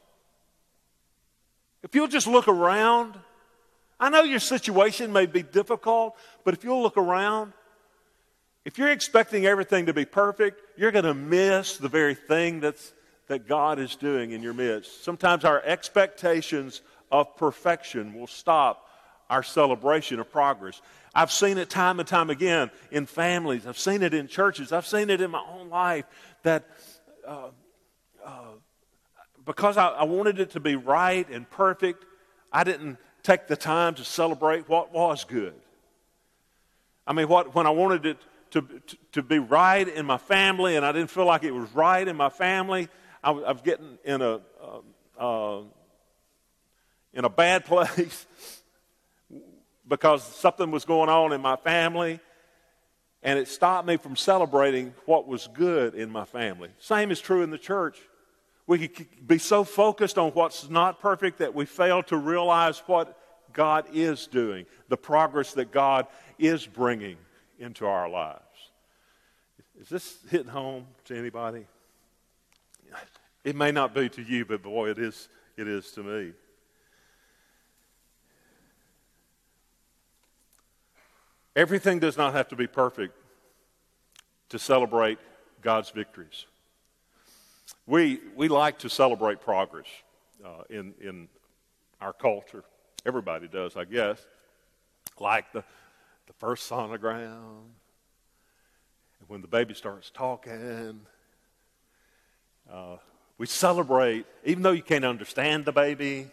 If 1.81 1.95
you'll 1.95 2.07
just 2.07 2.27
look 2.27 2.47
around, 2.47 3.17
I 3.99 4.09
know 4.09 4.21
your 4.23 4.39
situation 4.39 5.11
may 5.11 5.25
be 5.25 5.41
difficult, 5.41 6.15
but 6.43 6.53
if 6.53 6.63
you'll 6.63 6.83
look 6.83 6.97
around, 6.97 7.53
if 8.65 8.77
you're 8.77 8.91
expecting 8.91 9.45
everything 9.45 9.85
to 9.87 9.93
be 9.93 10.05
perfect, 10.05 10.61
you're 10.77 10.91
going 10.91 11.05
to 11.05 11.13
miss 11.13 11.77
the 11.77 11.87
very 11.87 12.15
thing 12.15 12.59
that's, 12.59 12.93
that 13.27 13.47
God 13.47 13.79
is 13.79 13.95
doing 13.95 14.31
in 14.31 14.43
your 14.43 14.53
midst. 14.53 15.03
Sometimes 15.03 15.45
our 15.45 15.61
expectations 15.63 16.81
of 17.11 17.35
perfection 17.37 18.13
will 18.13 18.27
stop 18.27 18.87
our 19.29 19.43
celebration 19.43 20.19
of 20.19 20.31
progress. 20.31 20.81
I've 21.13 21.31
seen 21.31 21.57
it 21.57 21.69
time 21.69 21.99
and 21.99 22.07
time 22.07 22.29
again 22.29 22.69
in 22.91 23.05
families, 23.05 23.65
I've 23.65 23.77
seen 23.77 24.03
it 24.03 24.13
in 24.13 24.27
churches, 24.27 24.71
I've 24.71 24.87
seen 24.87 25.09
it 25.09 25.21
in 25.21 25.31
my 25.31 25.43
own 25.51 25.69
life 25.69 26.05
that 26.43 26.65
uh, 27.27 27.49
uh, 28.25 28.31
because 29.45 29.77
I, 29.77 29.87
I 29.87 30.03
wanted 30.03 30.39
it 30.39 30.51
to 30.51 30.59
be 30.59 30.75
right 30.75 31.27
and 31.29 31.49
perfect, 31.49 32.05
I 32.51 32.63
didn't 32.63 32.97
take 33.23 33.47
the 33.47 33.55
time 33.55 33.95
to 33.95 34.03
celebrate 34.03 34.69
what 34.69 34.93
was 34.93 35.23
good. 35.23 35.55
I 37.07 37.13
mean, 37.13 37.27
what, 37.27 37.55
when 37.55 37.65
I 37.65 37.71
wanted 37.71 38.05
it 38.05 38.17
to, 38.51 38.67
to, 39.11 39.23
be 39.23 39.39
right 39.39 39.87
in 39.87 40.05
my 40.05 40.17
family 40.17 40.75
and 40.75 40.85
I 40.85 40.91
didn't 40.91 41.09
feel 41.09 41.25
like 41.25 41.43
it 41.43 41.51
was 41.51 41.69
right 41.73 42.07
in 42.07 42.15
my 42.15 42.29
family, 42.29 42.87
I, 43.23 43.31
was 43.31 43.61
getting 43.63 43.97
in 44.03 44.21
a, 44.21 44.41
uh, 45.19 45.59
uh, 45.59 45.61
in 47.13 47.25
a 47.25 47.29
bad 47.29 47.65
place 47.65 48.25
because 49.87 50.23
something 50.23 50.71
was 50.71 50.85
going 50.85 51.09
on 51.09 51.33
in 51.33 51.41
my 51.41 51.55
family 51.55 52.19
and 53.21 53.37
it 53.37 53.47
stopped 53.47 53.87
me 53.87 53.97
from 53.97 54.15
celebrating 54.15 54.93
what 55.05 55.27
was 55.27 55.47
good 55.53 55.93
in 55.95 56.09
my 56.09 56.25
family. 56.25 56.69
Same 56.79 57.11
is 57.11 57.19
true 57.19 57.41
in 57.41 57.49
the 57.49 57.57
church. 57.57 57.97
We 58.65 58.87
can 58.87 59.07
be 59.25 59.39
so 59.39 59.63
focused 59.63 60.17
on 60.17 60.31
what's 60.31 60.69
not 60.69 61.01
perfect 61.01 61.39
that 61.39 61.53
we 61.53 61.65
fail 61.65 62.03
to 62.03 62.17
realize 62.17 62.79
what 62.85 63.17
God 63.51 63.85
is 63.93 64.27
doing, 64.27 64.65
the 64.89 64.97
progress 64.97 65.53
that 65.53 65.71
God 65.71 66.07
is 66.37 66.65
bringing 66.65 67.17
into 67.59 67.85
our 67.85 68.09
lives. 68.09 68.41
Is 69.79 69.89
this 69.89 70.17
hitting 70.29 70.47
home 70.47 70.87
to 71.05 71.17
anybody? 71.17 71.65
It 73.43 73.55
may 73.55 73.71
not 73.71 73.93
be 73.93 74.09
to 74.09 74.21
you, 74.21 74.45
but 74.45 74.63
boy, 74.63 74.89
it 74.89 74.97
is, 74.97 75.29
it 75.57 75.67
is 75.67 75.91
to 75.91 76.03
me. 76.03 76.33
Everything 81.55 81.99
does 81.99 82.17
not 82.17 82.33
have 82.33 82.47
to 82.49 82.55
be 82.55 82.67
perfect 82.67 83.15
to 84.49 84.59
celebrate 84.59 85.19
God's 85.61 85.89
victories. 85.89 86.45
We, 87.85 88.21
we 88.35 88.47
like 88.47 88.79
to 88.79 88.89
celebrate 88.89 89.41
progress 89.41 89.87
uh, 90.43 90.63
in, 90.69 90.93
in 91.01 91.27
our 92.01 92.13
culture. 92.13 92.63
Everybody 93.05 93.47
does, 93.47 93.75
I 93.75 93.85
guess. 93.85 94.25
Like 95.19 95.51
the, 95.53 95.63
the 96.29 96.33
first 96.33 96.69
sonogram, 96.69 97.63
and 99.19 99.27
when 99.27 99.41
the 99.41 99.47
baby 99.47 99.73
starts 99.73 100.11
talking. 100.11 101.01
Uh, 102.71 102.97
we 103.39 103.47
celebrate, 103.47 104.27
even 104.45 104.61
though 104.61 104.71
you 104.71 104.83
can't 104.83 105.05
understand 105.05 105.65
the 105.65 105.71
baby. 105.71 106.27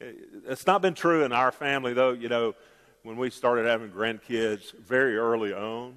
It's 0.00 0.66
not 0.66 0.80
been 0.80 0.94
true 0.94 1.24
in 1.24 1.32
our 1.32 1.52
family, 1.52 1.92
though. 1.92 2.12
You 2.12 2.30
know, 2.30 2.54
when 3.02 3.18
we 3.18 3.28
started 3.28 3.66
having 3.66 3.90
grandkids 3.90 4.72
very 4.80 5.18
early 5.18 5.52
on. 5.52 5.94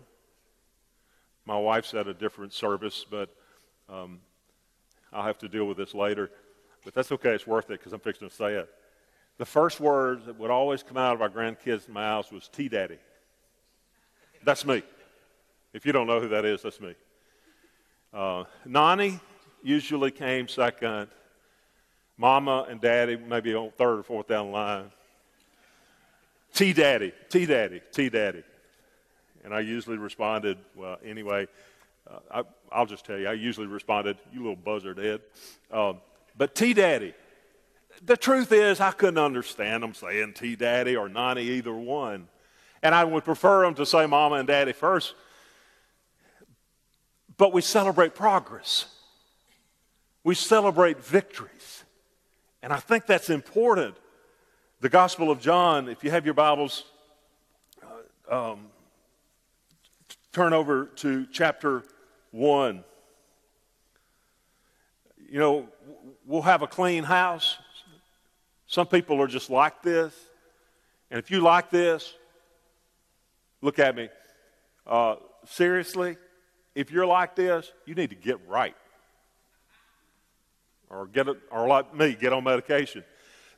My 1.46 1.58
wife's 1.58 1.94
at 1.94 2.08
a 2.08 2.14
different 2.14 2.52
service, 2.52 3.06
but 3.10 3.30
um, 3.88 4.20
I'll 5.14 5.24
have 5.24 5.38
to 5.38 5.48
deal 5.48 5.66
with 5.66 5.78
this 5.78 5.94
later. 5.94 6.32
But 6.84 6.94
that's 6.94 7.14
okay, 7.14 7.30
it's 7.30 7.48
worth 7.48 7.70
it 7.70 7.80
because 7.80 7.94
I'm 7.94 8.02
fixing 8.02 8.28
to 8.28 8.36
say 8.36 8.56
it. 8.56 8.70
The 9.38 9.46
first 9.46 9.80
words 9.80 10.26
that 10.26 10.40
would 10.40 10.52
always 10.52 10.82
come 10.84 10.98
out 10.98 11.14
of 11.14 11.22
our 11.22 11.30
grandkids' 11.30 11.90
mouths 11.90 12.32
was 12.32 12.48
T 12.48 12.70
Daddy. 12.70 12.98
That's 14.44 14.66
me. 14.66 14.84
If 15.74 15.86
you 15.86 15.92
don't 15.92 16.08
know 16.08 16.22
who 16.22 16.30
that 16.30 16.46
is, 16.46 16.62
that's 16.62 16.80
me. 16.80 16.96
Uh, 18.14 18.46
Nani 18.64 19.20
usually 19.62 20.12
came 20.12 20.48
second. 20.48 21.10
Mama 22.18 22.66
and 22.70 22.80
Daddy 22.80 23.18
maybe 23.18 23.54
on 23.54 23.72
third 23.72 24.00
or 24.00 24.04
fourth 24.04 24.28
down 24.28 24.48
the 24.48 24.52
line. 24.54 24.92
T 26.54 26.72
Daddy, 26.72 27.12
T 27.30 27.46
Daddy, 27.46 27.82
T 27.92 28.08
Daddy. 28.08 28.44
And 29.44 29.54
I 29.54 29.60
usually 29.60 29.98
responded, 29.98 30.58
well, 30.76 30.98
anyway, 31.04 31.48
uh, 32.10 32.44
I, 32.72 32.80
will 32.80 32.86
just 32.86 33.06
tell 33.06 33.18
you, 33.18 33.28
I 33.28 33.34
usually 33.34 33.68
responded, 33.68 34.18
you 34.32 34.40
little 34.40 34.56
buzzard, 34.56 34.98
Ed. 34.98 35.22
Um, 35.70 35.98
but 36.38 36.56
T 36.56 36.74
Daddy, 36.74 37.14
the 38.04 38.18
truth 38.18 38.52
is, 38.52 38.80
I 38.80 38.92
couldn't 38.92 39.18
understand 39.18 39.84
them 39.84 39.94
saying 39.94 40.34
T 40.34 40.56
Daddy 40.56 40.96
or 40.96 41.10
Nani, 41.10 41.44
either 41.44 41.74
one. 41.74 42.28
And 42.82 42.94
I 42.94 43.04
would 43.04 43.24
prefer 43.24 43.64
them 43.64 43.76
to 43.76 43.86
say 43.86 44.06
Mama 44.06 44.36
and 44.36 44.48
Daddy 44.48 44.74
first. 44.74 45.16
But 47.38 47.54
we 47.54 47.62
celebrate 47.62 48.16
progress, 48.16 48.86
we 50.24 50.36
celebrate 50.36 51.04
victories. 51.04 51.84
And 52.62 52.74
I 52.74 52.78
think 52.78 53.06
that's 53.06 53.30
important 53.30 53.96
the 54.82 54.90
Gospel 54.90 55.32
of 55.32 55.40
John, 55.40 55.88
if 55.88 56.04
you 56.04 56.12
have 56.12 56.26
your 56.26 56.34
Bibles, 56.34 56.84
uh, 58.30 58.52
um, 58.52 58.68
turn 60.32 60.54
over 60.54 60.86
to 60.98 61.26
chapter 61.32 61.84
1. 62.32 62.84
You 65.30 65.40
know, 65.40 65.70
we'll 66.26 66.42
have 66.42 66.62
a 66.62 66.68
clean 66.68 67.04
house. 67.04 67.58
Some 68.76 68.88
people 68.88 69.22
are 69.22 69.28
just 69.28 69.50
like 69.50 69.82
this. 69.82 70.14
And 71.10 71.18
if 71.18 71.32
you 71.32 71.40
like 71.40 71.70
this, 71.70 72.14
look 73.62 73.80
at 73.80 73.96
me. 73.96 74.10
Uh, 74.86 75.16
seriously, 75.46 76.18
if 76.76 76.92
you're 76.92 77.06
like 77.06 77.38
this, 77.38 77.72
you 77.86 77.96
need 77.96 78.10
to 78.10 78.18
get 78.18 78.46
right. 78.50 78.76
Or 80.90 81.08
get 81.08 81.30
it, 81.30 81.38
or 81.52 81.70
like 81.70 81.96
me, 81.96 82.18
get 82.20 82.34
on 82.34 82.44
medication. 82.44 83.06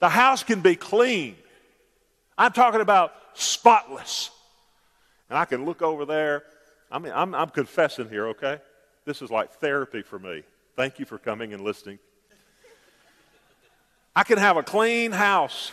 The 0.02 0.10
house 0.10 0.44
can 0.44 0.62
be 0.62 0.76
clean. 0.76 1.36
I'm 2.38 2.52
talking 2.52 2.82
about 2.82 3.12
spotless. 3.34 4.30
And 5.32 5.40
I 5.40 5.46
can 5.46 5.66
look 5.66 5.82
over 5.82 6.06
there. 6.06 6.44
I 6.92 7.00
mean, 7.00 7.14
I'm, 7.16 7.34
I'm 7.34 7.50
confessing 7.50 8.08
here, 8.08 8.28
okay? 8.28 8.60
This 9.04 9.24
is 9.24 9.32
like 9.32 9.54
therapy 9.54 10.04
for 10.04 10.20
me. 10.20 10.44
Thank 10.76 11.00
you 11.00 11.06
for 11.06 11.18
coming 11.18 11.54
and 11.54 11.64
listening. 11.64 11.98
I 14.18 14.24
can 14.24 14.40
have 14.40 14.58
a 14.58 14.64
clean 14.64 15.12
house. 15.12 15.72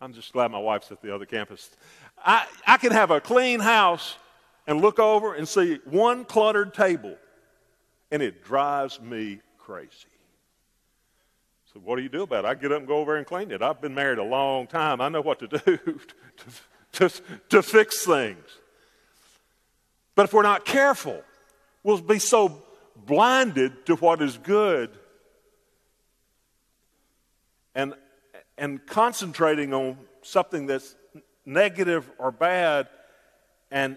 I'm 0.00 0.12
just 0.12 0.32
glad 0.32 0.52
my 0.52 0.60
wife's 0.60 0.92
at 0.92 1.02
the 1.02 1.12
other 1.12 1.26
campus. 1.26 1.68
I, 2.24 2.46
I 2.68 2.76
can 2.76 2.92
have 2.92 3.10
a 3.10 3.20
clean 3.20 3.58
house 3.58 4.14
and 4.68 4.80
look 4.80 5.00
over 5.00 5.34
and 5.34 5.48
see 5.48 5.80
one 5.86 6.24
cluttered 6.24 6.72
table, 6.72 7.16
and 8.12 8.22
it 8.22 8.44
drives 8.44 9.00
me 9.00 9.40
crazy. 9.58 9.90
So, 11.72 11.80
what 11.80 11.96
do 11.96 12.02
you 12.02 12.08
do 12.08 12.22
about 12.22 12.44
it? 12.44 12.48
I 12.48 12.54
get 12.54 12.70
up 12.70 12.78
and 12.78 12.86
go 12.86 12.98
over 12.98 13.16
and 13.16 13.26
clean 13.26 13.50
it. 13.50 13.60
I've 13.60 13.80
been 13.80 13.96
married 13.96 14.18
a 14.18 14.22
long 14.22 14.68
time. 14.68 15.00
I 15.00 15.08
know 15.08 15.20
what 15.20 15.40
to 15.40 15.48
do 15.48 15.58
to, 16.92 17.08
to, 17.08 17.22
to 17.48 17.62
fix 17.64 18.06
things. 18.06 18.46
But 20.14 20.26
if 20.26 20.32
we're 20.32 20.42
not 20.42 20.64
careful, 20.64 21.24
we'll 21.82 22.00
be 22.00 22.20
so 22.20 22.62
blinded 23.04 23.84
to 23.86 23.96
what 23.96 24.22
is 24.22 24.38
good 24.38 24.96
and, 27.74 27.94
and 28.56 28.84
concentrating 28.86 29.72
on 29.74 29.98
something 30.22 30.66
that's 30.66 30.94
negative 31.44 32.10
or 32.18 32.30
bad 32.30 32.88
and 33.70 33.96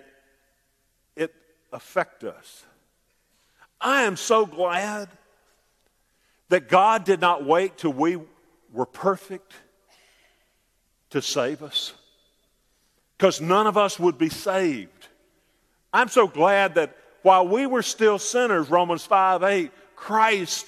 it 1.16 1.34
affect 1.72 2.24
us. 2.24 2.66
I 3.80 4.04
am 4.04 4.16
so 4.16 4.46
glad 4.46 5.10
that 6.50 6.70
God 6.70 7.04
did 7.04 7.22
not 7.22 7.46
wait 7.46 7.78
till 7.78 7.94
we 7.94 8.18
were 8.72 8.86
perfect 8.86 9.54
to 11.12 11.22
save 11.22 11.64
us 11.64 11.94
because 13.18 13.42
none 13.42 13.68
of 13.68 13.78
us 13.78 14.00
would 14.00 14.18
be 14.18 14.30
saved. 14.30 15.08
I'm 15.94 16.10
so 16.10 16.28
glad 16.28 16.76
that 16.76 16.96
while 17.22 17.48
we 17.48 17.66
were 17.66 17.82
still 17.82 18.20
sinners, 18.20 18.70
Romans 18.70 19.06
5 19.06 19.44
8, 19.44 19.72
Christ 19.96 20.68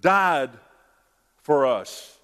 died 0.00 0.50
for 1.42 1.66
us. 1.66 2.17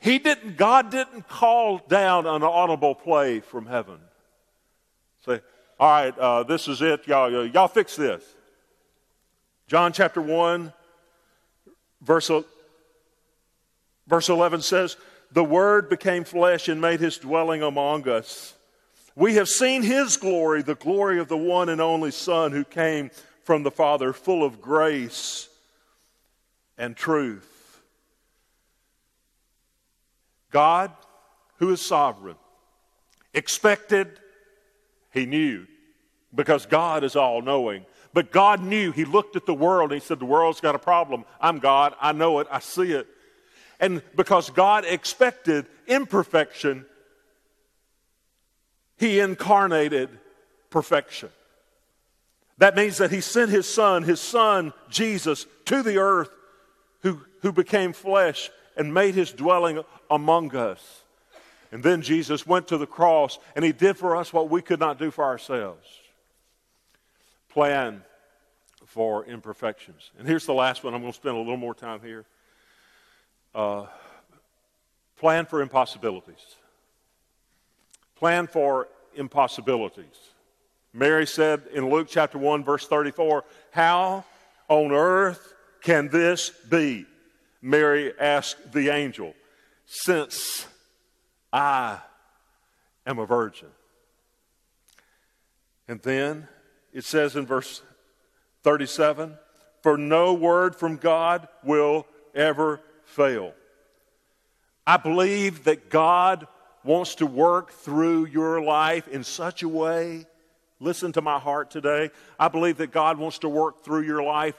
He 0.00 0.18
didn't, 0.18 0.56
God 0.56 0.90
didn't 0.90 1.28
call 1.28 1.78
down 1.78 2.26
an 2.26 2.42
audible 2.42 2.94
play 2.94 3.40
from 3.40 3.66
heaven. 3.66 3.98
Say, 5.26 5.40
all 5.78 5.90
right, 5.90 6.18
uh, 6.18 6.42
this 6.42 6.68
is 6.68 6.80
it. 6.80 7.06
Y'all, 7.06 7.46
y'all 7.46 7.68
fix 7.68 7.96
this. 7.96 8.24
John 9.68 9.92
chapter 9.92 10.22
1, 10.22 10.72
verse, 12.00 12.30
verse 14.06 14.28
11 14.28 14.62
says, 14.62 14.96
The 15.32 15.44
Word 15.44 15.90
became 15.90 16.24
flesh 16.24 16.68
and 16.68 16.80
made 16.80 17.00
his 17.00 17.18
dwelling 17.18 17.62
among 17.62 18.08
us. 18.08 18.54
We 19.14 19.34
have 19.34 19.48
seen 19.48 19.82
his 19.82 20.16
glory, 20.16 20.62
the 20.62 20.76
glory 20.76 21.18
of 21.18 21.28
the 21.28 21.36
one 21.36 21.68
and 21.68 21.80
only 21.80 22.10
Son 22.10 22.52
who 22.52 22.64
came 22.64 23.10
from 23.44 23.64
the 23.64 23.70
Father, 23.70 24.14
full 24.14 24.42
of 24.42 24.62
grace 24.62 25.48
and 26.78 26.96
truth. 26.96 27.49
God, 30.50 30.92
who 31.56 31.70
is 31.70 31.80
sovereign, 31.80 32.36
expected, 33.34 34.18
he 35.12 35.26
knew, 35.26 35.66
because 36.34 36.66
God 36.66 37.04
is 37.04 37.16
all 37.16 37.42
knowing. 37.42 37.86
But 38.12 38.32
God 38.32 38.62
knew. 38.62 38.90
He 38.92 39.04
looked 39.04 39.36
at 39.36 39.46
the 39.46 39.54
world 39.54 39.92
and 39.92 40.00
he 40.00 40.04
said, 40.04 40.18
The 40.18 40.24
world's 40.24 40.60
got 40.60 40.74
a 40.74 40.80
problem. 40.80 41.24
I'm 41.40 41.58
God. 41.58 41.94
I 42.00 42.12
know 42.12 42.40
it. 42.40 42.48
I 42.50 42.58
see 42.58 42.92
it. 42.92 43.06
And 43.78 44.02
because 44.16 44.50
God 44.50 44.84
expected 44.84 45.66
imperfection, 45.86 46.86
he 48.98 49.20
incarnated 49.20 50.10
perfection. 50.70 51.30
That 52.58 52.76
means 52.76 52.98
that 52.98 53.10
he 53.10 53.22
sent 53.22 53.50
his 53.50 53.66
son, 53.66 54.02
his 54.02 54.20
son, 54.20 54.74
Jesus, 54.90 55.46
to 55.64 55.82
the 55.82 55.96
earth, 55.96 56.28
who, 57.02 57.20
who 57.40 57.52
became 57.52 57.94
flesh 57.94 58.50
and 58.76 58.92
made 58.92 59.14
his 59.14 59.32
dwelling 59.32 59.82
among 60.10 60.54
us. 60.54 61.02
And 61.72 61.82
then 61.82 62.02
Jesus 62.02 62.46
went 62.46 62.68
to 62.68 62.78
the 62.78 62.86
cross 62.86 63.38
and 63.54 63.64
he 63.64 63.72
did 63.72 63.96
for 63.96 64.16
us 64.16 64.32
what 64.32 64.50
we 64.50 64.60
could 64.60 64.80
not 64.80 64.98
do 64.98 65.10
for 65.10 65.24
ourselves. 65.24 65.86
Plan 67.48 68.02
for 68.86 69.24
imperfections. 69.24 70.10
And 70.18 70.26
here's 70.26 70.46
the 70.46 70.54
last 70.54 70.82
one. 70.82 70.94
I'm 70.94 71.00
going 71.00 71.12
to 71.12 71.16
spend 71.16 71.36
a 71.36 71.38
little 71.38 71.56
more 71.56 71.74
time 71.74 72.00
here. 72.00 72.24
Uh, 73.54 73.86
plan 75.16 75.46
for 75.46 75.62
impossibilities. 75.62 76.56
Plan 78.16 78.48
for 78.48 78.88
impossibilities. 79.14 80.30
Mary 80.92 81.26
said 81.26 81.62
in 81.72 81.88
Luke 81.88 82.08
chapter 82.10 82.36
1, 82.36 82.64
verse 82.64 82.86
34, 82.86 83.44
How 83.70 84.24
on 84.68 84.90
earth 84.90 85.54
can 85.82 86.08
this 86.08 86.50
be? 86.68 87.06
Mary 87.62 88.12
asked 88.18 88.72
the 88.72 88.88
angel, 88.88 89.34
Since 89.92 90.68
I 91.52 91.98
am 93.04 93.18
a 93.18 93.26
virgin. 93.26 93.66
And 95.88 96.00
then 96.02 96.46
it 96.92 97.02
says 97.02 97.34
in 97.34 97.44
verse 97.44 97.82
37 98.62 99.36
For 99.82 99.98
no 99.98 100.32
word 100.32 100.76
from 100.76 100.96
God 100.96 101.48
will 101.64 102.06
ever 102.36 102.80
fail. 103.02 103.52
I 104.86 104.96
believe 104.96 105.64
that 105.64 105.90
God 105.90 106.46
wants 106.84 107.16
to 107.16 107.26
work 107.26 107.72
through 107.72 108.26
your 108.26 108.62
life 108.62 109.08
in 109.08 109.24
such 109.24 109.64
a 109.64 109.68
way. 109.68 110.24
Listen 110.78 111.10
to 111.14 111.20
my 111.20 111.40
heart 111.40 111.68
today. 111.68 112.10
I 112.38 112.46
believe 112.46 112.76
that 112.76 112.92
God 112.92 113.18
wants 113.18 113.40
to 113.40 113.48
work 113.48 113.82
through 113.82 114.02
your 114.02 114.22
life 114.22 114.54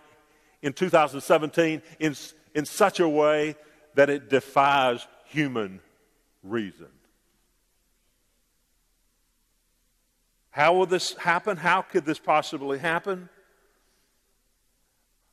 in 0.61 0.73
2017 0.73 1.81
in, 2.01 2.15
in 2.53 2.65
such 2.65 2.99
a 2.99 3.07
way 3.07 3.55
that 3.95 4.09
it 4.09 4.29
defies 4.29 5.07
human 5.31 5.79
reason. 6.43 6.87
How 10.51 10.73
will 10.73 10.85
this 10.85 11.13
happen? 11.15 11.57
How 11.57 11.81
could 11.81 12.05
this 12.05 12.19
possibly 12.19 12.77
happen? 12.77 13.29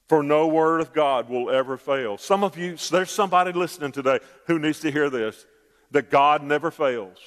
For 0.08 0.22
no 0.22 0.46
word 0.46 0.80
of 0.80 0.92
God 0.92 1.28
will 1.28 1.50
ever 1.50 1.76
fail. 1.76 2.16
Some 2.16 2.42
of 2.42 2.56
you, 2.56 2.76
there's 2.90 3.10
somebody 3.10 3.52
listening 3.52 3.92
today 3.92 4.20
who 4.46 4.58
needs 4.58 4.80
to 4.80 4.90
hear 4.90 5.10
this 5.10 5.44
that 5.90 6.10
God 6.10 6.42
never 6.42 6.70
fails. 6.70 7.18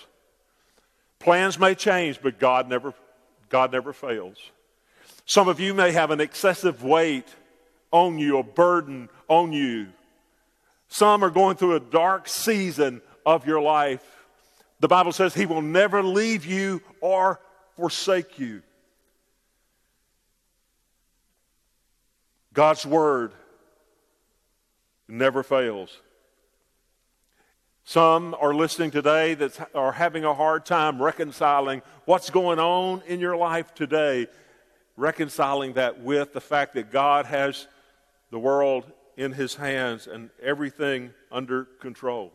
Plans 1.20 1.60
may 1.60 1.76
change, 1.76 2.22
but 2.22 2.40
God 2.40 2.70
never, 2.70 2.94
God 3.50 3.72
never 3.72 3.92
fails. 3.94 4.38
Some 5.26 5.48
of 5.48 5.60
you 5.60 5.74
may 5.74 5.92
have 5.92 6.12
an 6.12 6.22
excessive 6.22 6.84
weight 6.84 7.28
on 7.92 8.18
you, 8.18 8.38
a 8.38 8.44
burden 8.44 9.10
on 9.28 9.52
you. 9.52 9.88
Some 10.92 11.24
are 11.24 11.30
going 11.30 11.56
through 11.56 11.78
a 11.78 11.80
dark 11.80 12.28
season 12.28 13.02
of 13.26 13.48
your 13.48 13.62
life. 13.62 14.04
The 14.82 14.90
Bible 14.90 15.14
says 15.14 15.34
He 15.34 15.46
will 15.46 15.62
never 15.62 16.04
leave 16.04 16.46
you 16.46 16.82
or 17.00 17.40
forsake 17.78 18.38
you. 18.38 18.62
God's 22.52 22.86
Word 22.86 23.32
never 25.08 25.44
fails. 25.44 25.98
Some 27.86 28.36
are 28.42 28.54
listening 28.54 28.92
today 28.92 29.34
that 29.36 29.70
are 29.74 29.94
having 29.94 30.26
a 30.26 30.34
hard 30.34 30.66
time 30.66 31.02
reconciling 31.02 31.84
what's 32.04 32.30
going 32.30 32.60
on 32.60 33.02
in 33.08 33.22
your 33.22 33.38
life 33.38 33.74
today, 33.74 34.28
reconciling 34.98 35.72
that 35.74 36.02
with 36.02 36.34
the 36.34 36.42
fact 36.42 36.74
that 36.74 36.92
God 36.92 37.28
has 37.28 37.68
the 38.30 38.40
world 38.40 38.92
in 39.22 39.32
his 39.34 39.56
hands 39.56 40.08
and 40.08 40.32
everything 40.42 41.12
under 41.32 41.66
control. 41.80 42.34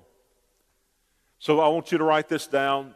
So 1.41 1.61
I 1.61 1.69
want 1.69 1.91
you 1.91 1.99
to 1.99 2.05
write 2.05 2.29
this 2.29 2.47
down. 2.47 2.95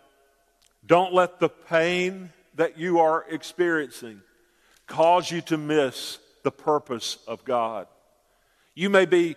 Don't 0.86 1.12
let 1.12 1.40
the 1.40 1.48
pain 1.48 2.30
that 2.54 2.78
you 2.78 3.00
are 3.00 3.24
experiencing 3.28 4.22
cause 4.86 5.30
you 5.30 5.40
to 5.42 5.56
miss 5.56 6.18
the 6.42 6.50
purpose 6.50 7.18
of 7.26 7.44
God. 7.44 7.86
You 8.74 8.90
may 8.90 9.06
be 9.06 9.36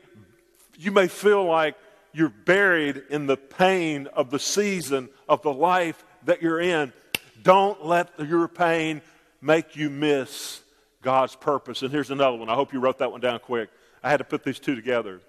you 0.78 0.92
may 0.92 1.08
feel 1.08 1.46
like 1.46 1.76
you're 2.13 2.30
buried 2.30 3.04
in 3.10 3.28
the 3.28 3.38
pain 3.38 4.08
of 4.08 4.30
the 4.30 4.39
season 4.39 5.10
of 5.28 5.42
the 5.42 5.54
life 5.54 6.04
that 6.26 6.42
you're 6.42 6.62
in. 6.62 6.94
Don't 7.42 7.86
let 7.86 8.10
your 8.20 8.48
pain 8.48 9.02
make 9.42 9.76
you 9.76 9.89
miss 9.89 10.62
God's 11.02 11.36
purpose. 11.36 11.82
And 11.82 11.92
here's 11.92 12.12
another 12.12 12.38
one. 12.38 12.50
I 12.50 12.56
hope 12.56 12.74
you 12.74 12.80
wrote 12.80 13.00
that 13.00 13.12
one 13.12 13.22
down 13.22 13.39
quick. 13.39 13.70
I 14.04 14.10
had 14.10 14.18
to 14.18 14.24
put 14.24 14.44
these 14.44 14.60
two 14.60 14.76
together. 14.76 15.22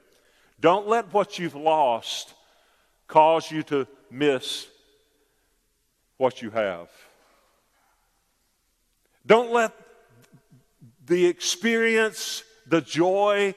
Don't 0.61 0.89
let 0.89 1.13
what 1.13 1.39
you've 1.39 1.55
lost 1.55 2.35
cause 3.07 3.51
you 3.51 3.63
to 3.65 3.87
miss 4.11 4.67
what 6.17 6.43
you 6.43 6.51
have. 6.51 6.89
Don't 9.27 9.53
let 9.53 9.73
the 11.07 11.27
experience, 11.27 12.43
the 12.67 12.81
joy, 12.81 13.55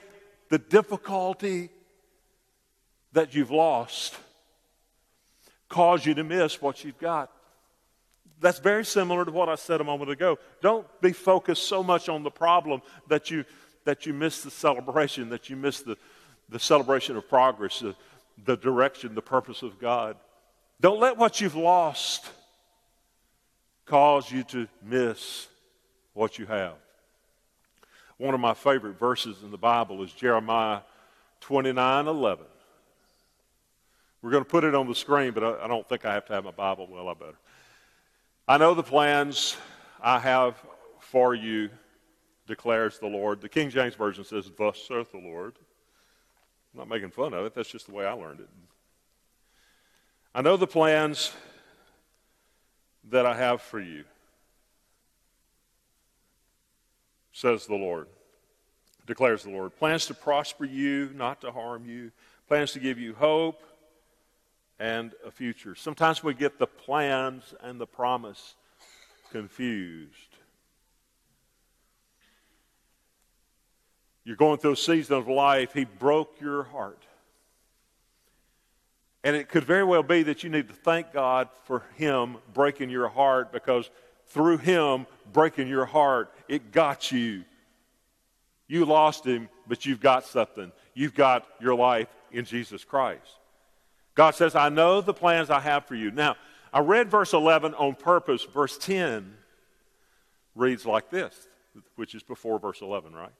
the 0.49 0.57
difficulty, 0.57 1.69
that 3.13 3.33
you've 3.33 3.51
lost 3.51 4.15
cause 5.69 6.05
you 6.05 6.13
to 6.13 6.23
miss 6.23 6.61
what 6.61 6.83
you've 6.83 6.99
got. 6.99 7.31
That's 8.39 8.59
very 8.59 8.85
similar 8.85 9.25
to 9.25 9.31
what 9.31 9.49
I 9.49 9.55
said 9.55 9.81
a 9.81 9.83
moment 9.83 10.11
ago. 10.11 10.37
Don't 10.61 10.85
be 11.01 11.11
focused 11.11 11.67
so 11.67 11.81
much 11.81 12.07
on 12.07 12.23
the 12.23 12.29
problem 12.29 12.81
that 13.07 13.31
you, 13.31 13.43
that 13.87 14.05
you 14.05 14.13
miss 14.13 14.41
the 14.41 14.51
celebration, 14.51 15.29
that 15.29 15.49
you 15.49 15.55
miss 15.55 15.79
the, 15.79 15.95
the 16.49 16.59
celebration 16.59 17.15
of 17.15 17.25
progress, 17.29 17.79
the, 17.79 17.95
the 18.43 18.57
direction, 18.57 19.15
the 19.15 19.21
purpose 19.21 19.61
of 19.61 19.79
God. 19.79 20.17
Don't 20.81 20.99
let 20.99 21.15
what 21.15 21.39
you've 21.39 21.55
lost 21.55 22.29
cause 23.85 24.29
you 24.29 24.43
to 24.43 24.67
miss 24.83 25.47
what 26.13 26.37
you 26.37 26.45
have. 26.47 26.73
One 28.17 28.33
of 28.33 28.41
my 28.41 28.53
favorite 28.53 28.99
verses 28.99 29.37
in 29.41 29.51
the 29.51 29.57
Bible 29.57 30.03
is 30.03 30.11
Jeremiah 30.11 30.81
29 31.39 32.07
11. 32.07 32.45
We're 34.21 34.31
going 34.31 34.43
to 34.43 34.49
put 34.49 34.65
it 34.65 34.75
on 34.75 34.89
the 34.89 34.95
screen, 34.95 35.31
but 35.31 35.45
I, 35.45 35.63
I 35.63 35.67
don't 35.69 35.87
think 35.87 36.03
I 36.03 36.13
have 36.13 36.25
to 36.25 36.33
have 36.33 36.43
my 36.43 36.51
Bible. 36.51 36.89
Well, 36.91 37.07
I 37.07 37.13
better. 37.13 37.37
I 38.49 38.57
know 38.57 38.73
the 38.73 38.83
plans 38.83 39.55
I 40.01 40.19
have 40.19 40.61
for 40.99 41.33
you, 41.33 41.69
declares 42.47 42.97
the 42.97 43.07
Lord. 43.07 43.41
The 43.41 43.49
King 43.49 43.69
James 43.69 43.93
Version 43.93 44.23
says, 44.23 44.49
Thus 44.57 44.81
saith 44.87 45.11
the 45.11 45.19
Lord. 45.19 45.55
I'm 46.73 46.79
not 46.79 46.89
making 46.89 47.11
fun 47.11 47.33
of 47.33 47.45
it, 47.45 47.53
that's 47.53 47.69
just 47.69 47.87
the 47.87 47.93
way 47.93 48.05
I 48.05 48.13
learned 48.13 48.39
it. 48.39 48.49
I 50.33 50.41
know 50.41 50.57
the 50.57 50.67
plans 50.67 51.33
that 53.09 53.25
I 53.25 53.35
have 53.35 53.61
for 53.61 53.79
you, 53.79 54.03
says 57.31 57.65
the 57.65 57.75
Lord, 57.75 58.07
declares 59.05 59.43
the 59.43 59.49
Lord. 59.49 59.75
Plans 59.77 60.05
to 60.07 60.13
prosper 60.13 60.65
you, 60.65 61.09
not 61.15 61.41
to 61.41 61.51
harm 61.51 61.85
you, 61.85 62.11
plans 62.47 62.71
to 62.73 62.79
give 62.79 62.99
you 62.99 63.13
hope 63.13 63.63
and 64.79 65.13
a 65.25 65.31
future. 65.31 65.73
Sometimes 65.73 66.23
we 66.23 66.33
get 66.33 66.59
the 66.59 66.67
plans 66.67 67.55
and 67.61 67.81
the 67.81 67.87
promise 67.87 68.55
confused. 69.31 70.36
You're 74.27 74.35
going 74.35 74.57
through 74.57 74.73
a 74.73 74.75
season 74.75 75.15
of 75.15 75.29
life, 75.29 75.71
He 75.71 75.85
broke 75.85 76.41
your 76.41 76.63
heart. 76.63 77.01
And 79.23 79.37
it 79.37 79.47
could 79.47 79.63
very 79.63 79.85
well 79.85 80.03
be 80.03 80.21
that 80.23 80.43
you 80.43 80.49
need 80.49 80.67
to 80.67 80.73
thank 80.73 81.13
God 81.13 81.47
for 81.63 81.85
Him 81.95 82.35
breaking 82.53 82.89
your 82.89 83.07
heart 83.07 83.53
because 83.53 83.89
through 84.25 84.57
Him 84.57 85.07
breaking 85.31 85.69
your 85.69 85.85
heart, 85.85 86.29
it 86.49 86.73
got 86.73 87.09
you. 87.09 87.45
You 88.67 88.83
lost 88.83 89.25
Him, 89.25 89.47
but 89.65 89.85
you've 89.85 90.01
got 90.01 90.25
something. 90.25 90.73
You've 90.93 91.15
got 91.15 91.47
your 91.61 91.75
life 91.75 92.09
in 92.33 92.43
Jesus 92.43 92.83
Christ. 92.83 93.39
God 94.13 94.35
says, 94.35 94.55
I 94.55 94.67
know 94.67 94.99
the 94.99 95.13
plans 95.13 95.49
I 95.49 95.61
have 95.61 95.85
for 95.85 95.95
you. 95.95 96.11
Now, 96.11 96.35
I 96.73 96.81
read 96.81 97.09
verse 97.09 97.31
11 97.31 97.75
on 97.75 97.95
purpose. 97.95 98.43
Verse 98.43 98.77
10 98.77 99.35
reads 100.53 100.85
like 100.85 101.09
this, 101.11 101.47
which 101.95 102.13
is 102.13 102.23
before 102.23 102.59
verse 102.59 102.81
11, 102.81 103.13
right? 103.13 103.31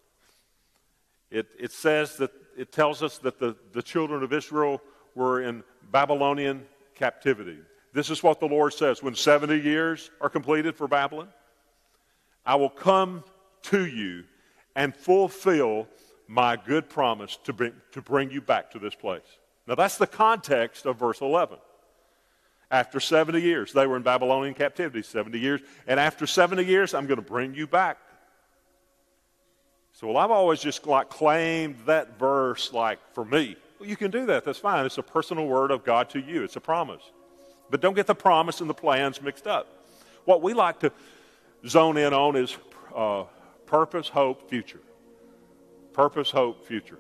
It, 1.32 1.48
it 1.60 1.72
says 1.72 2.18
that 2.18 2.32
it 2.58 2.72
tells 2.72 3.04
us 3.04 3.18
that 3.20 3.40
the, 3.40 3.56
the 3.74 3.84
children 3.84 4.24
of 4.24 4.34
Israel 4.34 4.82
were 5.16 5.42
in 5.42 5.64
Babylonian 5.92 6.66
captivity. 6.96 7.60
This 7.94 8.10
is 8.10 8.24
what 8.24 8.40
the 8.40 8.48
Lord 8.48 8.74
says 8.74 9.02
when 9.02 9.16
70 9.16 9.58
years 9.58 10.12
are 10.22 10.30
completed 10.30 10.76
for 10.76 10.88
Babylon, 10.88 11.30
I 12.46 12.56
will 12.56 12.70
come 12.70 13.24
to 13.64 13.86
you 13.86 14.24
and 14.76 14.96
fulfill 14.96 15.88
my 16.28 16.56
good 16.56 16.90
promise 16.90 17.38
to 17.46 17.54
bring, 17.54 17.74
to 17.92 18.02
bring 18.02 18.32
you 18.32 18.42
back 18.42 18.72
to 18.72 18.80
this 18.80 18.96
place. 18.96 19.26
Now, 19.68 19.76
that's 19.76 19.98
the 19.98 20.08
context 20.08 20.86
of 20.86 20.98
verse 20.98 21.22
11. 21.22 21.58
After 22.70 23.00
70 23.00 23.42
years, 23.42 23.74
they 23.74 23.88
were 23.88 23.96
in 23.96 24.04
Babylonian 24.04 24.54
captivity, 24.54 25.02
70 25.02 25.40
years. 25.40 25.62
And 25.88 26.00
after 26.00 26.28
70 26.28 26.64
years, 26.66 26.94
I'm 26.94 27.08
going 27.08 27.18
to 27.18 27.22
bring 27.22 27.54
you 27.54 27.66
back. 27.66 27.98
So, 30.00 30.06
well, 30.06 30.18
I've 30.18 30.30
always 30.30 30.60
just 30.60 30.86
like 30.86 31.10
claimed 31.10 31.76
that 31.88 32.20
verse 32.20 32.72
like 32.72 33.00
for 33.16 33.26
me. 33.26 33.56
Well, 33.80 33.90
you 33.90 33.96
can 33.96 34.12
do 34.12 34.28
that. 34.28 34.44
That's 34.44 34.60
fine. 34.60 34.86
It's 34.86 35.00
a 35.00 35.04
personal 35.04 35.48
word 35.48 35.72
of 35.72 35.84
God 35.84 36.08
to 36.12 36.20
you. 36.20 36.44
It's 36.44 36.56
a 36.56 36.62
promise. 36.62 37.02
But 37.72 37.82
don't 37.82 37.96
get 37.96 38.06
the 38.06 38.14
promise 38.14 38.62
and 38.62 38.70
the 38.70 38.76
plans 38.76 39.20
mixed 39.24 39.48
up. 39.48 39.88
What 40.26 40.44
we 40.44 40.54
like 40.54 40.82
to 40.82 40.92
zone 41.66 41.98
in 41.98 42.14
on 42.14 42.36
is 42.36 42.56
uh, 42.96 43.24
purpose, 43.66 44.08
hope, 44.08 44.48
future. 44.48 44.82
Purpose, 45.94 46.30
hope, 46.30 46.64
future. 46.68 47.00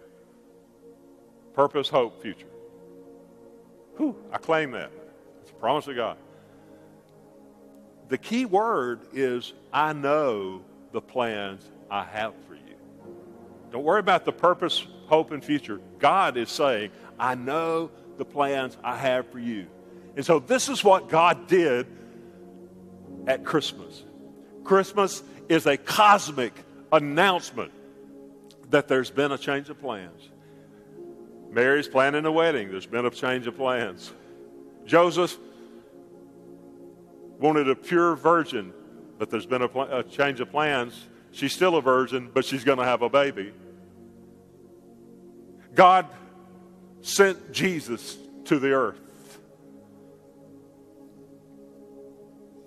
Purpose, 1.54 1.90
hope, 1.90 2.20
future. 2.20 2.48
Whew, 3.98 4.16
I 4.32 4.40
claim 4.40 4.72
that. 4.72 4.90
It's 5.44 5.52
a 5.52 5.54
promise 5.54 5.88
of 5.88 5.98
God. 5.98 6.18
The 8.10 8.18
key 8.18 8.46
word 8.46 9.02
is 9.14 9.54
I 9.72 9.94
know 9.94 10.64
the 10.94 11.02
plans 11.02 11.70
I 11.92 12.04
have 12.04 12.34
for 12.48 12.56
you. 12.56 12.67
Don't 13.72 13.84
worry 13.84 14.00
about 14.00 14.26
the 14.26 14.32
purpose, 14.32 14.86
hope, 15.08 15.32
and 15.32 15.44
future. 15.44 15.80
God 16.00 16.38
is 16.38 16.50
saying, 16.50 16.92
I 17.20 17.36
know 17.36 17.92
the 18.18 18.26
plans 18.26 18.78
I 18.84 18.96
have 18.98 19.30
for 19.30 19.40
you. 19.40 19.68
And 20.16 20.26
so 20.26 20.40
this 20.40 20.70
is 20.70 20.84
what 20.84 21.10
God 21.10 21.48
did 21.48 21.86
at 23.28 23.44
Christmas. 23.44 24.04
Christmas 24.64 25.22
is 25.50 25.66
a 25.66 25.78
cosmic 25.78 26.54
announcement 26.92 27.72
that 28.70 28.88
there's 28.88 29.12
been 29.12 29.32
a 29.32 29.38
change 29.38 29.70
of 29.70 29.80
plans. 29.80 30.30
Mary's 31.52 31.88
planning 31.88 32.26
a 32.26 32.32
wedding. 32.32 32.70
There's 32.70 32.86
been 32.86 33.06
a 33.06 33.10
change 33.10 33.48
of 33.48 33.56
plans. 33.56 34.12
Joseph 34.86 35.38
wanted 37.40 37.70
a 37.70 37.76
pure 37.76 38.16
virgin, 38.16 38.74
but 39.18 39.30
there's 39.30 39.46
been 39.46 39.62
a, 39.62 39.68
pl- 39.68 39.84
a 39.92 40.04
change 40.04 40.40
of 40.40 40.50
plans. 40.52 41.08
She's 41.32 41.54
still 41.54 41.76
a 41.76 41.82
virgin, 41.82 42.32
but 42.34 42.46
she's 42.46 42.64
going 42.64 42.80
to 42.80 42.84
have 42.84 43.02
a 43.02 43.10
baby. 43.10 43.54
God 45.76 46.08
sent 47.02 47.52
Jesus 47.52 48.18
to 48.46 48.60
the 48.60 48.72
earth. 48.72 49.00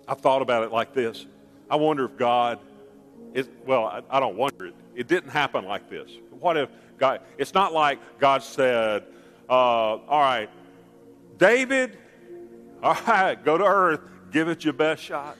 I've 0.07 0.20
thought 0.20 0.42
about 0.42 0.64
it 0.64 0.73
like 0.73 0.94
this. 0.94 1.27
I 1.68 1.77
wonder 1.77 2.05
if 2.05 2.16
God 2.16 2.59
is, 3.35 3.49
well, 3.64 3.87
I, 3.87 4.03
I 4.11 4.20
don't 4.20 4.37
wonder 4.37 4.66
it. 4.66 4.75
It 4.94 5.09
didn't 5.09 5.31
happen 5.31 5.64
like 5.64 5.88
this. 5.88 6.11
What 6.31 6.57
if 6.57 6.68
God, 6.99 7.20
it's 7.38 7.55
not 7.55 7.73
like 7.73 7.99
God 8.18 8.42
said, 8.42 9.05
uh, 9.49 9.53
all 9.53 10.20
right, 10.20 10.51
David, 11.38 11.96
all 12.83 12.96
right, 13.07 13.42
go 13.44 13.57
to 13.57 13.64
earth, 13.64 14.01
give 14.31 14.49
it 14.49 14.64
your 14.64 14.73
best 14.73 15.03
shot. 15.03 15.37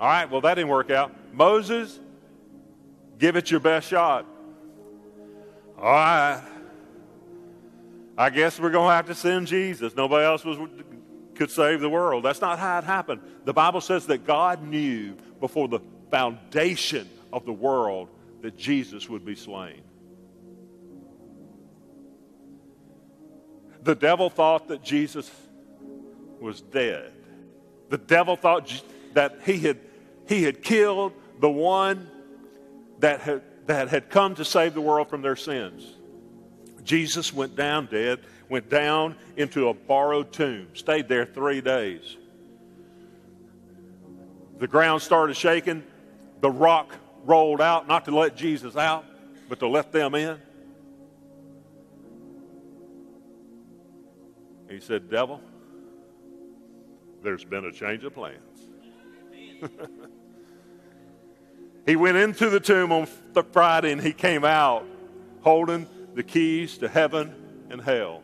All 0.00 0.06
right, 0.06 0.30
well, 0.30 0.40
that 0.42 0.54
didn't 0.54 0.70
work 0.70 0.90
out. 0.90 1.12
Moses, 1.32 1.98
give 3.18 3.36
it 3.36 3.50
your 3.50 3.60
best 3.60 3.88
shot. 3.88 4.26
All 5.76 5.84
right. 5.84 6.42
I 8.16 8.30
guess 8.30 8.58
we're 8.58 8.70
going 8.70 8.88
to 8.88 8.94
have 8.94 9.06
to 9.06 9.14
send 9.14 9.46
Jesus. 9.46 9.94
Nobody 9.94 10.24
else 10.24 10.44
was, 10.44 10.58
could 11.34 11.50
save 11.50 11.80
the 11.80 11.88
world. 11.88 12.24
That's 12.24 12.40
not 12.40 12.58
how 12.58 12.78
it 12.78 12.84
happened. 12.84 13.22
The 13.44 13.52
Bible 13.52 13.80
says 13.80 14.06
that 14.06 14.24
God 14.24 14.62
knew 14.62 15.16
before 15.40 15.68
the 15.68 15.80
foundation 16.10 17.08
of 17.32 17.44
the 17.44 17.52
world 17.52 18.08
that 18.42 18.56
Jesus 18.56 19.08
would 19.08 19.24
be 19.24 19.34
slain. 19.34 19.82
The 23.82 23.94
devil 23.94 24.30
thought 24.30 24.68
that 24.68 24.82
Jesus 24.82 25.30
was 26.40 26.60
dead. 26.60 27.12
The 27.88 27.98
devil 27.98 28.36
thought 28.36 28.66
that 29.18 29.40
he 29.44 29.58
had, 29.58 29.78
he 30.28 30.44
had 30.44 30.62
killed 30.62 31.12
the 31.40 31.50
one 31.50 32.08
that 33.00 33.18
had, 33.18 33.42
that 33.66 33.88
had 33.88 34.10
come 34.10 34.36
to 34.36 34.44
save 34.44 34.74
the 34.74 34.80
world 34.80 35.10
from 35.10 35.22
their 35.22 35.34
sins. 35.34 35.92
Jesus 36.84 37.34
went 37.34 37.56
down 37.56 37.86
dead, 37.86 38.20
went 38.48 38.70
down 38.70 39.16
into 39.36 39.70
a 39.70 39.74
borrowed 39.74 40.32
tomb, 40.32 40.68
stayed 40.72 41.08
there 41.08 41.26
three 41.26 41.60
days. 41.60 42.16
The 44.60 44.68
ground 44.68 45.02
started 45.02 45.36
shaking. 45.36 45.82
The 46.40 46.50
rock 46.52 46.94
rolled 47.24 47.60
out, 47.60 47.88
not 47.88 48.04
to 48.04 48.16
let 48.16 48.36
Jesus 48.36 48.76
out, 48.76 49.04
but 49.48 49.58
to 49.58 49.66
let 49.66 49.90
them 49.90 50.14
in. 50.14 50.38
He 54.70 54.78
said, 54.78 55.10
Devil, 55.10 55.40
there's 57.24 57.42
been 57.42 57.64
a 57.64 57.72
change 57.72 58.04
of 58.04 58.14
plans. 58.14 58.47
he 61.86 61.96
went 61.96 62.16
into 62.16 62.50
the 62.50 62.60
tomb 62.60 62.92
on 62.92 63.08
the 63.32 63.42
Friday 63.42 63.92
and 63.92 64.00
he 64.00 64.12
came 64.12 64.44
out 64.44 64.86
holding 65.42 65.86
the 66.14 66.22
keys 66.22 66.78
to 66.78 66.88
heaven 66.88 67.34
and 67.70 67.80
hell. 67.80 68.22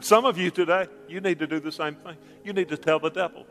Some 0.00 0.24
of 0.24 0.38
you 0.38 0.50
today, 0.50 0.86
you 1.08 1.20
need 1.20 1.38
to 1.40 1.46
do 1.46 1.60
the 1.60 1.72
same 1.72 1.94
thing. 1.94 2.16
You 2.44 2.52
need 2.52 2.68
to 2.68 2.76
tell 2.76 2.98
the 2.98 3.10
devil, 3.10 3.46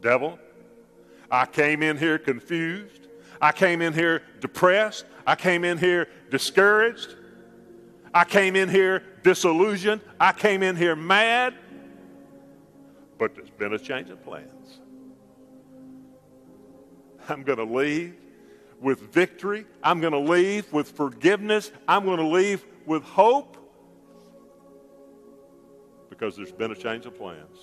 Devil, 0.00 0.38
I 1.30 1.46
came 1.46 1.82
in 1.82 1.96
here 1.96 2.18
confused. 2.18 3.08
I 3.40 3.52
came 3.52 3.82
in 3.82 3.92
here 3.92 4.22
depressed. 4.40 5.04
I 5.26 5.34
came 5.34 5.64
in 5.64 5.78
here 5.78 6.08
discouraged. 6.30 7.14
I 8.12 8.24
came 8.24 8.56
in 8.56 8.68
here 8.68 9.02
disillusioned. 9.22 10.00
I 10.18 10.32
came 10.32 10.62
in 10.62 10.76
here 10.76 10.96
mad. 10.96 11.54
Been 13.60 13.74
a 13.74 13.78
change 13.78 14.08
of 14.08 14.24
plans. 14.24 14.80
I'm 17.28 17.42
going 17.42 17.58
to 17.58 17.64
leave 17.64 18.16
with 18.80 19.12
victory. 19.12 19.66
I'm 19.82 20.00
going 20.00 20.14
to 20.14 20.18
leave 20.18 20.72
with 20.72 20.90
forgiveness. 20.90 21.70
I'm 21.86 22.06
going 22.06 22.16
to 22.16 22.26
leave 22.26 22.64
with 22.86 23.04
hope 23.04 23.58
because 26.08 26.36
there's 26.36 26.50
been 26.50 26.70
a 26.70 26.74
change 26.74 27.04
of 27.04 27.14
plans. 27.14 27.58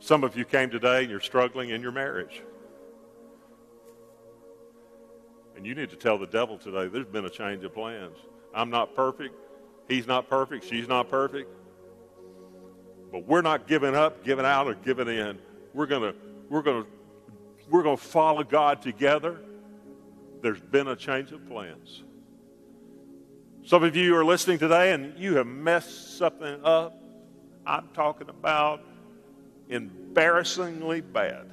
Some 0.00 0.22
of 0.22 0.36
you 0.36 0.44
came 0.44 0.68
today 0.68 1.00
and 1.00 1.10
you're 1.10 1.18
struggling 1.18 1.70
in 1.70 1.80
your 1.80 1.92
marriage. 1.92 2.42
And 5.56 5.66
you 5.66 5.74
need 5.74 5.88
to 5.90 5.96
tell 5.96 6.18
the 6.18 6.26
devil 6.26 6.58
today 6.58 6.88
there's 6.88 7.06
been 7.06 7.24
a 7.24 7.30
change 7.30 7.64
of 7.64 7.72
plans. 7.72 8.18
I'm 8.54 8.68
not 8.68 8.94
perfect. 8.94 9.34
He's 9.88 10.06
not 10.06 10.28
perfect. 10.28 10.68
She's 10.68 10.86
not 10.86 11.10
perfect. 11.10 11.50
But 13.10 13.26
we're 13.26 13.42
not 13.42 13.66
giving 13.66 13.94
up, 13.94 14.22
giving 14.22 14.44
out, 14.44 14.66
or 14.66 14.74
giving 14.74 15.08
in. 15.08 15.38
We're 15.72 15.86
gonna, 15.86 16.14
we're 16.50 16.62
gonna, 16.62 16.84
we're 17.70 17.82
gonna 17.82 17.96
follow 17.96 18.44
God 18.44 18.82
together. 18.82 19.40
There's 20.42 20.60
been 20.60 20.88
a 20.88 20.96
change 20.96 21.32
of 21.32 21.46
plans. 21.48 22.04
Some 23.64 23.82
of 23.82 23.96
you 23.96 24.14
are 24.16 24.24
listening 24.24 24.58
today 24.58 24.92
and 24.92 25.18
you 25.18 25.36
have 25.36 25.46
messed 25.46 26.16
something 26.16 26.60
up. 26.64 27.02
I'm 27.66 27.88
talking 27.92 28.28
about 28.28 28.82
embarrassingly 29.68 31.00
bad. 31.00 31.50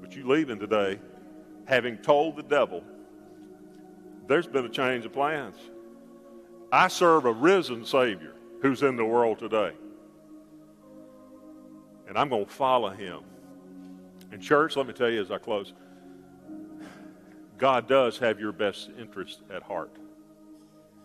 But 0.00 0.14
you 0.14 0.26
leaving 0.26 0.58
today 0.58 0.98
having 1.66 1.98
told 1.98 2.36
the 2.36 2.42
devil, 2.42 2.82
there's 4.26 4.46
been 4.46 4.64
a 4.64 4.68
change 4.68 5.04
of 5.04 5.12
plans. 5.12 5.56
I 6.72 6.88
serve 6.88 7.24
a 7.24 7.32
risen 7.32 7.84
Savior 7.84 8.34
who's 8.62 8.82
in 8.82 8.96
the 8.96 9.04
world 9.04 9.38
today. 9.38 9.72
And 12.08 12.18
I'm 12.18 12.28
going 12.28 12.46
to 12.46 12.50
follow 12.50 12.90
him. 12.90 13.20
And, 14.32 14.42
church, 14.42 14.76
let 14.76 14.86
me 14.86 14.92
tell 14.92 15.10
you 15.10 15.20
as 15.20 15.30
I 15.30 15.38
close 15.38 15.72
God 17.58 17.88
does 17.88 18.18
have 18.18 18.38
your 18.38 18.52
best 18.52 18.90
interest 18.98 19.40
at 19.50 19.62
heart. 19.62 19.96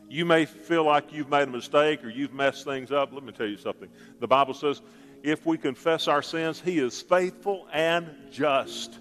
You 0.09 0.25
may 0.25 0.45
feel 0.45 0.83
like 0.83 1.13
you've 1.13 1.29
made 1.29 1.47
a 1.47 1.51
mistake 1.51 2.03
or 2.03 2.09
you've 2.09 2.33
messed 2.33 2.65
things 2.65 2.91
up. 2.91 3.13
Let 3.13 3.23
me 3.23 3.31
tell 3.31 3.47
you 3.47 3.55
something. 3.55 3.87
The 4.19 4.27
Bible 4.27 4.53
says 4.53 4.81
if 5.23 5.45
we 5.45 5.57
confess 5.57 6.07
our 6.07 6.21
sins, 6.21 6.59
He 6.59 6.79
is 6.79 7.01
faithful 7.01 7.67
and 7.71 8.09
just 8.31 8.99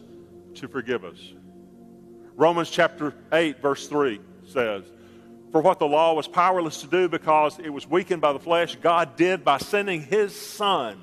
to 0.54 0.68
forgive 0.68 1.04
us. 1.04 1.32
Romans 2.40 2.70
chapter 2.70 3.12
8, 3.30 3.60
verse 3.60 3.86
3 3.86 4.18
says, 4.46 4.84
For 5.52 5.60
what 5.60 5.78
the 5.78 5.86
law 5.86 6.14
was 6.14 6.26
powerless 6.26 6.80
to 6.80 6.86
do 6.86 7.06
because 7.06 7.58
it 7.58 7.68
was 7.68 7.86
weakened 7.86 8.22
by 8.22 8.32
the 8.32 8.38
flesh, 8.38 8.76
God 8.76 9.14
did 9.16 9.44
by 9.44 9.58
sending 9.58 10.00
his 10.00 10.34
Son 10.34 10.98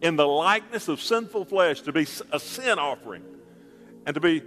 in 0.00 0.16
the 0.16 0.26
likeness 0.26 0.88
of 0.88 1.00
sinful 1.00 1.44
flesh 1.44 1.82
to 1.82 1.92
be 1.92 2.04
a 2.32 2.40
sin 2.40 2.80
offering 2.80 3.22
and 4.06 4.14
to 4.14 4.20
be 4.20 4.42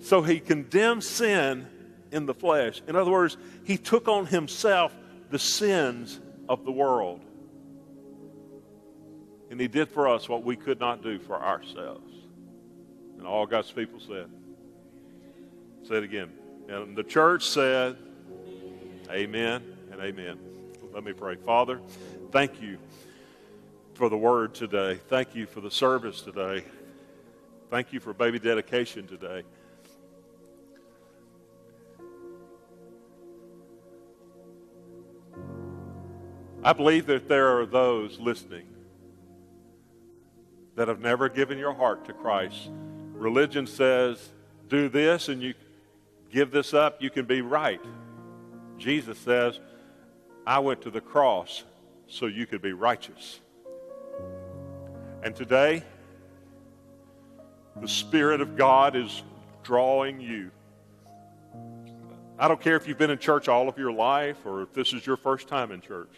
so 0.00 0.22
he 0.22 0.40
condemned 0.40 1.04
sin 1.04 1.68
in 2.10 2.26
the 2.26 2.34
flesh. 2.34 2.82
In 2.88 2.96
other 2.96 3.12
words, 3.12 3.36
he 3.62 3.78
took 3.78 4.08
on 4.08 4.26
himself 4.26 4.92
the 5.30 5.38
sins 5.38 6.18
of 6.48 6.64
the 6.64 6.72
world. 6.72 7.20
And 9.52 9.60
he 9.60 9.68
did 9.68 9.88
for 9.88 10.08
us 10.08 10.28
what 10.28 10.42
we 10.42 10.56
could 10.56 10.80
not 10.80 11.04
do 11.04 11.20
for 11.20 11.40
ourselves. 11.40 12.12
And 13.18 13.24
all 13.24 13.46
God's 13.46 13.70
people 13.70 14.00
said, 14.00 14.28
Say 15.86 15.98
it 15.98 16.02
again. 16.02 16.32
And 16.68 16.96
the 16.96 17.04
church 17.04 17.46
said, 17.46 17.96
Amen 19.08 19.62
and 19.92 20.00
amen. 20.00 20.36
Let 20.92 21.04
me 21.04 21.12
pray. 21.12 21.36
Father, 21.36 21.80
thank 22.32 22.60
you 22.60 22.78
for 23.94 24.08
the 24.08 24.16
word 24.16 24.52
today. 24.52 24.98
Thank 25.08 25.36
you 25.36 25.46
for 25.46 25.60
the 25.60 25.70
service 25.70 26.22
today. 26.22 26.64
Thank 27.70 27.92
you 27.92 28.00
for 28.00 28.12
baby 28.12 28.40
dedication 28.40 29.06
today. 29.06 29.44
I 36.64 36.72
believe 36.72 37.06
that 37.06 37.28
there 37.28 37.60
are 37.60 37.64
those 37.66 38.18
listening 38.18 38.66
that 40.74 40.88
have 40.88 40.98
never 40.98 41.28
given 41.28 41.58
your 41.58 41.74
heart 41.74 42.06
to 42.06 42.12
Christ. 42.12 42.70
Religion 43.12 43.68
says, 43.68 44.32
do 44.68 44.88
this 44.88 45.28
and 45.28 45.40
you 45.40 45.54
give 46.30 46.50
this 46.50 46.74
up, 46.74 47.02
you 47.02 47.10
can 47.10 47.24
be 47.24 47.40
right. 47.40 47.80
Jesus 48.78 49.18
says, 49.18 49.60
I 50.46 50.58
went 50.58 50.82
to 50.82 50.90
the 50.90 51.00
cross 51.00 51.64
so 52.06 52.26
you 52.26 52.46
could 52.46 52.62
be 52.62 52.72
righteous. 52.72 53.40
And 55.22 55.34
today, 55.34 55.82
the 57.80 57.88
Spirit 57.88 58.40
of 58.40 58.56
God 58.56 58.96
is 58.96 59.22
drawing 59.62 60.20
you. 60.20 60.50
I 62.38 62.48
don't 62.48 62.60
care 62.60 62.76
if 62.76 62.86
you've 62.86 62.98
been 62.98 63.10
in 63.10 63.18
church 63.18 63.48
all 63.48 63.68
of 63.68 63.78
your 63.78 63.92
life 63.92 64.36
or 64.44 64.62
if 64.62 64.72
this 64.72 64.92
is 64.92 65.06
your 65.06 65.16
first 65.16 65.48
time 65.48 65.72
in 65.72 65.80
church. 65.80 66.12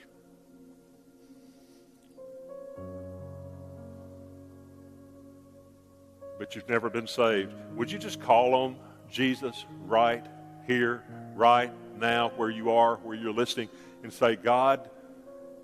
But 6.38 6.54
you've 6.54 6.68
never 6.68 6.90
been 6.90 7.06
saved. 7.06 7.52
Would 7.76 7.90
you 7.90 7.98
just 7.98 8.20
call 8.20 8.54
on 8.54 8.76
Jesus 9.10 9.64
right 9.86 10.24
here, 10.66 11.02
right 11.34 11.72
now, 11.98 12.30
where 12.36 12.50
you 12.50 12.72
are, 12.72 12.96
where 12.96 13.16
you're 13.16 13.32
listening, 13.32 13.68
and 14.02 14.12
say, 14.12 14.36
God, 14.36 14.88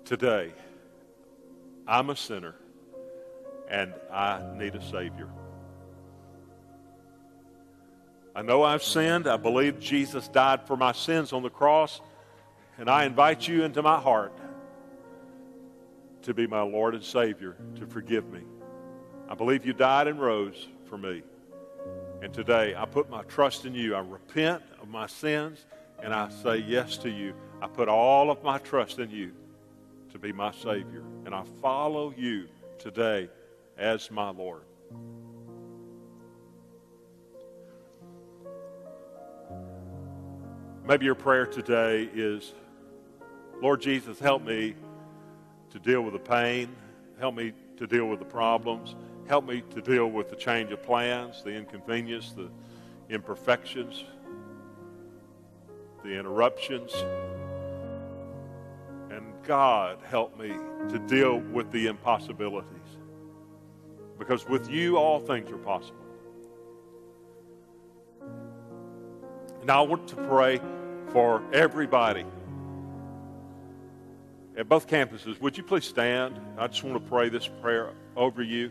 today, 0.03 0.51
I'm 1.87 2.09
a 2.09 2.15
sinner 2.15 2.55
and 3.69 3.93
I 4.11 4.41
need 4.55 4.75
a 4.75 4.81
Savior. 4.81 5.29
I 8.35 8.41
know 8.41 8.63
I've 8.63 8.83
sinned. 8.83 9.27
I 9.27 9.37
believe 9.37 9.79
Jesus 9.79 10.27
died 10.27 10.67
for 10.67 10.75
my 10.75 10.91
sins 10.91 11.31
on 11.31 11.41
the 11.41 11.49
cross, 11.49 12.01
and 12.77 12.89
I 12.89 13.05
invite 13.05 13.47
you 13.47 13.63
into 13.63 13.81
my 13.81 13.99
heart 13.99 14.37
to 16.23 16.33
be 16.33 16.45
my 16.45 16.61
Lord 16.61 16.95
and 16.95 17.03
Savior, 17.03 17.55
to 17.75 17.85
forgive 17.85 18.27
me. 18.29 18.41
I 19.29 19.35
believe 19.35 19.65
you 19.65 19.73
died 19.73 20.07
and 20.07 20.19
rose 20.19 20.67
for 20.89 20.97
me. 20.97 21.23
And 22.25 22.33
today, 22.33 22.73
I 22.75 22.85
put 22.85 23.07
my 23.07 23.21
trust 23.21 23.65
in 23.65 23.75
you. 23.75 23.93
I 23.93 23.99
repent 23.99 24.63
of 24.81 24.87
my 24.87 25.05
sins 25.05 25.63
and 26.01 26.11
I 26.11 26.29
say 26.29 26.57
yes 26.57 26.97
to 26.97 27.09
you. 27.11 27.35
I 27.61 27.67
put 27.67 27.87
all 27.87 28.31
of 28.31 28.43
my 28.43 28.57
trust 28.57 28.97
in 28.97 29.11
you 29.11 29.31
to 30.11 30.17
be 30.17 30.31
my 30.31 30.51
Savior. 30.51 31.03
And 31.27 31.35
I 31.35 31.43
follow 31.61 32.11
you 32.17 32.47
today 32.79 33.29
as 33.77 34.09
my 34.09 34.31
Lord. 34.31 34.63
Maybe 40.83 41.05
your 41.05 41.13
prayer 41.13 41.45
today 41.45 42.09
is 42.11 42.53
Lord 43.61 43.81
Jesus, 43.81 44.17
help 44.17 44.43
me 44.43 44.73
to 45.69 45.77
deal 45.77 46.01
with 46.01 46.13
the 46.13 46.19
pain, 46.19 46.75
help 47.19 47.35
me 47.35 47.53
to 47.77 47.85
deal 47.85 48.07
with 48.07 48.17
the 48.17 48.25
problems. 48.25 48.95
Help 49.27 49.45
me 49.45 49.63
to 49.73 49.81
deal 49.81 50.07
with 50.07 50.29
the 50.29 50.35
change 50.35 50.71
of 50.71 50.83
plans, 50.83 51.41
the 51.43 51.49
inconvenience, 51.49 52.33
the 52.33 52.49
imperfections, 53.09 54.03
the 56.03 56.11
interruptions. 56.11 56.93
And 59.09 59.33
God, 59.43 59.97
help 60.07 60.39
me 60.39 60.49
to 60.89 60.99
deal 61.07 61.39
with 61.39 61.71
the 61.71 61.87
impossibilities. 61.87 62.69
Because 64.19 64.47
with 64.47 64.69
you, 64.69 64.97
all 64.97 65.19
things 65.19 65.49
are 65.49 65.57
possible. 65.57 66.05
Now, 69.65 69.83
I 69.83 69.87
want 69.87 70.07
to 70.09 70.15
pray 70.15 70.61
for 71.09 71.41
everybody 71.51 72.25
at 74.55 74.69
both 74.69 74.87
campuses. 74.87 75.41
Would 75.41 75.57
you 75.57 75.63
please 75.63 75.85
stand? 75.85 76.39
I 76.57 76.67
just 76.67 76.83
want 76.83 77.03
to 77.03 77.09
pray 77.09 77.29
this 77.29 77.47
prayer 77.47 77.91
over 78.15 78.43
you. 78.43 78.69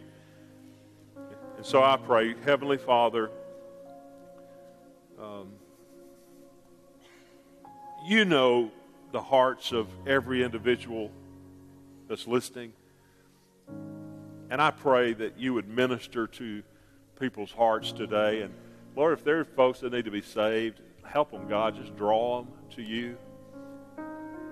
And 1.65 1.71
so 1.71 1.83
I 1.83 1.97
pray, 1.97 2.35
Heavenly 2.45 2.77
Father, 2.77 3.31
um, 5.19 5.49
you 8.07 8.27
know 8.27 8.71
the 9.13 9.23
hearts 9.23 9.73
of 9.73 9.89
every 10.07 10.45
individual 10.45 11.11
that's 12.07 12.27
listening. 12.27 12.75
And 14.51 14.61
I 14.61 14.73
pray 14.73 15.15
that 15.15 15.39
you 15.39 15.55
would 15.55 15.67
minister 15.67 16.27
to 16.27 16.63
people's 17.19 17.53
hearts 17.53 17.93
today. 17.93 18.43
And 18.43 18.53
Lord, 18.95 19.15
if 19.19 19.25
there 19.25 19.41
are 19.41 19.47
folks 19.47 19.81
that 19.81 19.91
need 19.91 20.05
to 20.05 20.11
be 20.11 20.21
saved, 20.21 20.83
help 21.03 21.31
them, 21.31 21.49
God. 21.49 21.77
Just 21.77 21.97
draw 21.97 22.43
them 22.43 22.53
to 22.73 22.83
you. 22.83 23.17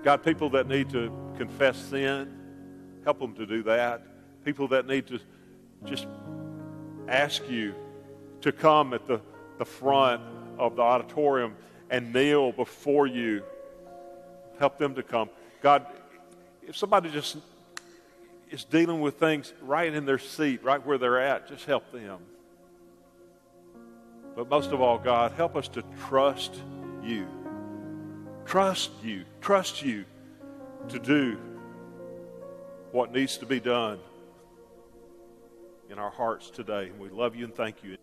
God, 0.03 0.23
people 0.23 0.49
that 0.49 0.67
need 0.67 0.89
to 0.89 1.11
confess 1.37 1.77
sin, 1.77 2.33
help 3.03 3.19
them 3.19 3.35
to 3.35 3.45
do 3.45 3.61
that. 3.61 4.01
People 4.43 4.67
that 4.69 4.87
need 4.87 5.05
to 5.07 5.19
just 5.85 6.07
ask 7.07 7.47
you 7.49 7.73
to 8.41 8.51
come 8.51 8.93
at 8.93 9.07
the, 9.07 9.21
the 9.57 9.65
front 9.65 10.21
of 10.57 10.75
the 10.75 10.81
auditorium 10.81 11.55
and 11.89 12.13
kneel 12.13 12.51
before 12.51 13.07
you 13.07 13.43
Help 14.59 14.77
them 14.77 14.95
to 14.95 15.03
come. 15.03 15.29
God, 15.61 15.85
if 16.65 16.77
somebody 16.77 17.09
just 17.09 17.37
is 18.49 18.63
dealing 18.63 19.01
with 19.01 19.19
things 19.19 19.53
right 19.61 19.93
in 19.93 20.05
their 20.05 20.19
seat, 20.19 20.63
right 20.63 20.83
where 20.85 20.97
they're 20.97 21.19
at, 21.19 21.47
just 21.47 21.65
help 21.65 21.91
them. 21.91 22.19
But 24.35 24.49
most 24.49 24.71
of 24.71 24.81
all, 24.81 24.97
God, 24.97 25.31
help 25.33 25.55
us 25.55 25.67
to 25.69 25.83
trust 26.07 26.55
you. 27.03 27.27
Trust 28.45 28.91
you. 29.03 29.25
Trust 29.41 29.83
you 29.83 30.05
to 30.89 30.99
do 30.99 31.37
what 32.91 33.11
needs 33.11 33.37
to 33.37 33.45
be 33.45 33.59
done 33.59 33.99
in 35.93 35.99
our 35.99 36.09
hearts 36.09 36.49
today. 36.49 36.91
We 36.99 37.09
love 37.09 37.35
you 37.35 37.45
and 37.45 37.55
thank 37.55 37.83
you. 37.83 37.97